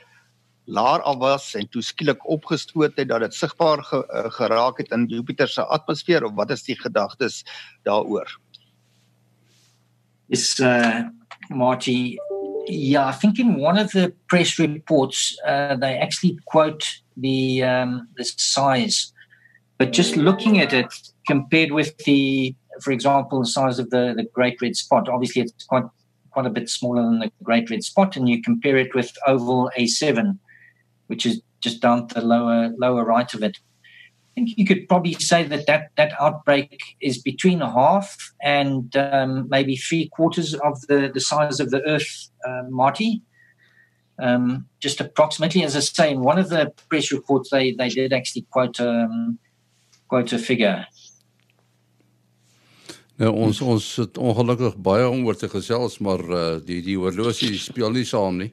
laer 0.65 1.03
af 1.03 1.17
was 1.17 1.55
en 1.55 1.69
toe 1.69 1.83
skielik 1.83 2.29
opgestoot 2.29 2.97
het 2.97 3.09
dat 3.09 3.21
dit 3.21 3.35
sigbaar 3.35 3.83
ge, 3.85 3.97
uh, 3.97 4.31
geraak 4.31 4.79
het 4.79 4.91
in 4.91 5.07
Jupiter 5.07 5.49
se 5.49 5.65
atmosfeer 5.65 6.25
of 6.25 6.35
wat 6.35 6.51
is 6.51 6.63
die 6.63 6.77
gedagtes 6.81 7.45
daaroor? 7.83 8.39
Is 10.29 10.59
uh 10.61 11.09
Marty 11.49 12.19
yeah, 12.67 13.09
I 13.09 13.13
think 13.13 13.39
in 13.39 13.61
one 13.61 13.79
of 13.79 13.93
the 13.93 14.13
press 14.27 14.59
reports 14.59 15.41
uh 15.47 15.77
they 15.77 15.99
actually 15.99 16.39
quote 16.45 16.85
the 17.17 17.63
um 17.65 18.09
the 18.17 18.25
size 18.25 19.13
but 19.79 19.93
just 19.93 20.17
looking 20.17 20.61
at 20.61 20.73
it 20.73 21.13
compared 21.27 21.71
with 21.71 21.97
the 22.05 22.55
for 22.83 22.93
example 22.93 23.41
the 23.41 23.47
size 23.47 23.79
of 23.79 23.91
the 23.91 24.15
the 24.17 24.25
great 24.33 24.61
red 24.61 24.77
spot 24.77 25.09
obviously 25.09 25.43
it's 25.43 25.65
quite 25.65 25.85
quite 26.31 26.47
a 26.47 26.51
bit 26.51 26.69
smaller 26.69 27.03
than 27.03 27.19
the 27.19 27.31
great 27.43 27.71
red 27.71 27.83
spot 27.83 28.17
and 28.17 28.29
you 28.29 28.43
compare 28.43 28.77
it 28.77 28.95
with 28.95 29.13
oval 29.27 29.71
A7 29.79 30.39
which 31.09 31.27
is 31.27 31.43
just 31.61 31.81
down 31.81 32.07
the 32.15 32.21
lower 32.21 32.71
lower 32.79 33.05
right 33.05 33.33
of 33.35 33.43
it. 33.43 33.59
I 33.59 34.31
think 34.35 34.51
you 34.57 34.65
could 34.65 34.89
probably 34.89 35.15
say 35.15 35.43
that 35.43 35.67
that, 35.67 35.91
that 35.97 36.13
outbreak 36.21 36.81
is 37.01 37.19
between 37.19 37.61
a 37.61 37.73
half 37.73 38.33
and 38.41 38.95
um, 38.97 39.49
maybe 39.49 39.75
three 39.75 40.09
quarters 40.11 40.55
of 40.55 40.81
the, 40.83 41.11
the 41.13 41.21
size 41.21 41.59
of 41.59 41.71
the 41.71 41.83
Earth, 41.83 42.31
uh, 42.47 42.63
Marty. 42.69 43.23
Um, 44.21 44.67
just 44.81 45.01
approximately, 45.01 45.65
as 45.65 45.75
I 45.75 45.81
say, 45.81 46.13
in 46.13 46.21
one 46.21 46.39
of 46.39 46.51
the 46.51 46.73
press 46.89 47.11
reports, 47.11 47.51
they, 47.51 47.73
they 47.73 47.89
did 47.89 48.13
actually 48.13 48.47
quote 48.51 48.81
um, 48.81 49.39
quote 50.09 50.33
a 50.33 50.39
figure. 50.39 50.87
Nou 53.19 53.33
ons 53.35 53.59
ons 53.67 53.87
het 53.99 54.19
ongelukkig 54.23 54.77
baie 54.79 55.07
om 55.11 55.25
oor 55.27 55.35
te 55.39 55.49
gesels 55.51 55.97
maar 56.07 56.21
uh, 56.23 56.43
die 56.63 56.79
die 56.87 56.95
horlosie 57.01 57.57
speel 57.59 57.91
nie 57.91 58.07
saam 58.07 58.39
nie. 58.39 58.53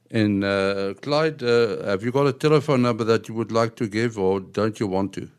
And 0.09 0.43
uh, 0.43 0.93
Clyde, 0.99 1.43
uh, 1.43 1.85
have 1.85 2.03
you 2.03 2.11
got 2.11 2.27
a 2.27 2.33
telephone 2.33 2.81
number 2.81 3.03
that 3.03 3.27
you 3.27 3.35
would 3.35 3.51
like 3.51 3.75
to 3.75 3.87
give 3.87 4.19
or 4.19 4.41
don't 4.51 4.79
you 4.79 4.87
want 4.87 5.13
to? 5.13 5.29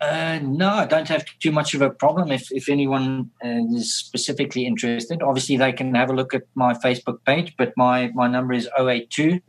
Uh, 0.00 0.40
no, 0.42 0.68
I 0.68 0.86
don't 0.86 1.08
have 1.08 1.24
too 1.38 1.52
much 1.52 1.74
of 1.74 1.82
a 1.82 1.90
problem. 1.90 2.32
If 2.32 2.50
if 2.50 2.68
anyone 2.68 3.30
uh, 3.44 3.76
is 3.76 3.94
specifically 3.94 4.66
interested, 4.66 5.22
obviously 5.22 5.56
they 5.56 5.72
can 5.72 5.94
have 5.94 6.10
a 6.10 6.14
look 6.14 6.34
at 6.34 6.42
my 6.54 6.74
Facebook 6.74 7.24
page. 7.24 7.54
But 7.56 7.72
my 7.76 8.10
my 8.14 8.26
number 8.28 8.54
is 8.54 8.68
082 8.76 9.40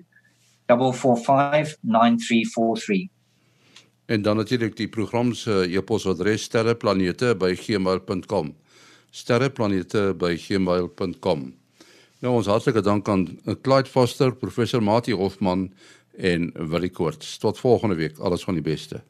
445 0.68 1.78
9343. 1.82 3.10
En 4.06 4.22
dan 4.22 4.36
natuurlik 4.36 4.78
die 4.78 4.88
program 4.88 5.34
se 5.34 5.68
e-posadres 5.70 6.44
sterreplanete@gmail.com. 6.44 8.56
sterreplanete@gmail.com. 9.10 11.56
Nou 12.20 12.36
ons 12.36 12.46
hartlike 12.46 12.82
dank 12.82 13.10
aan 13.10 13.40
Clyde 13.62 13.90
Foster, 13.90 14.36
professor 14.36 14.84
Mati 14.84 15.14
Hofman 15.14 15.74
en 16.18 16.52
Willie 16.70 16.90
Koorts. 16.90 17.38
Tot 17.38 17.60
volgende 17.60 17.96
week. 17.96 18.18
Alles 18.18 18.44
van 18.44 18.54
die 18.54 18.64
beste. 18.64 19.04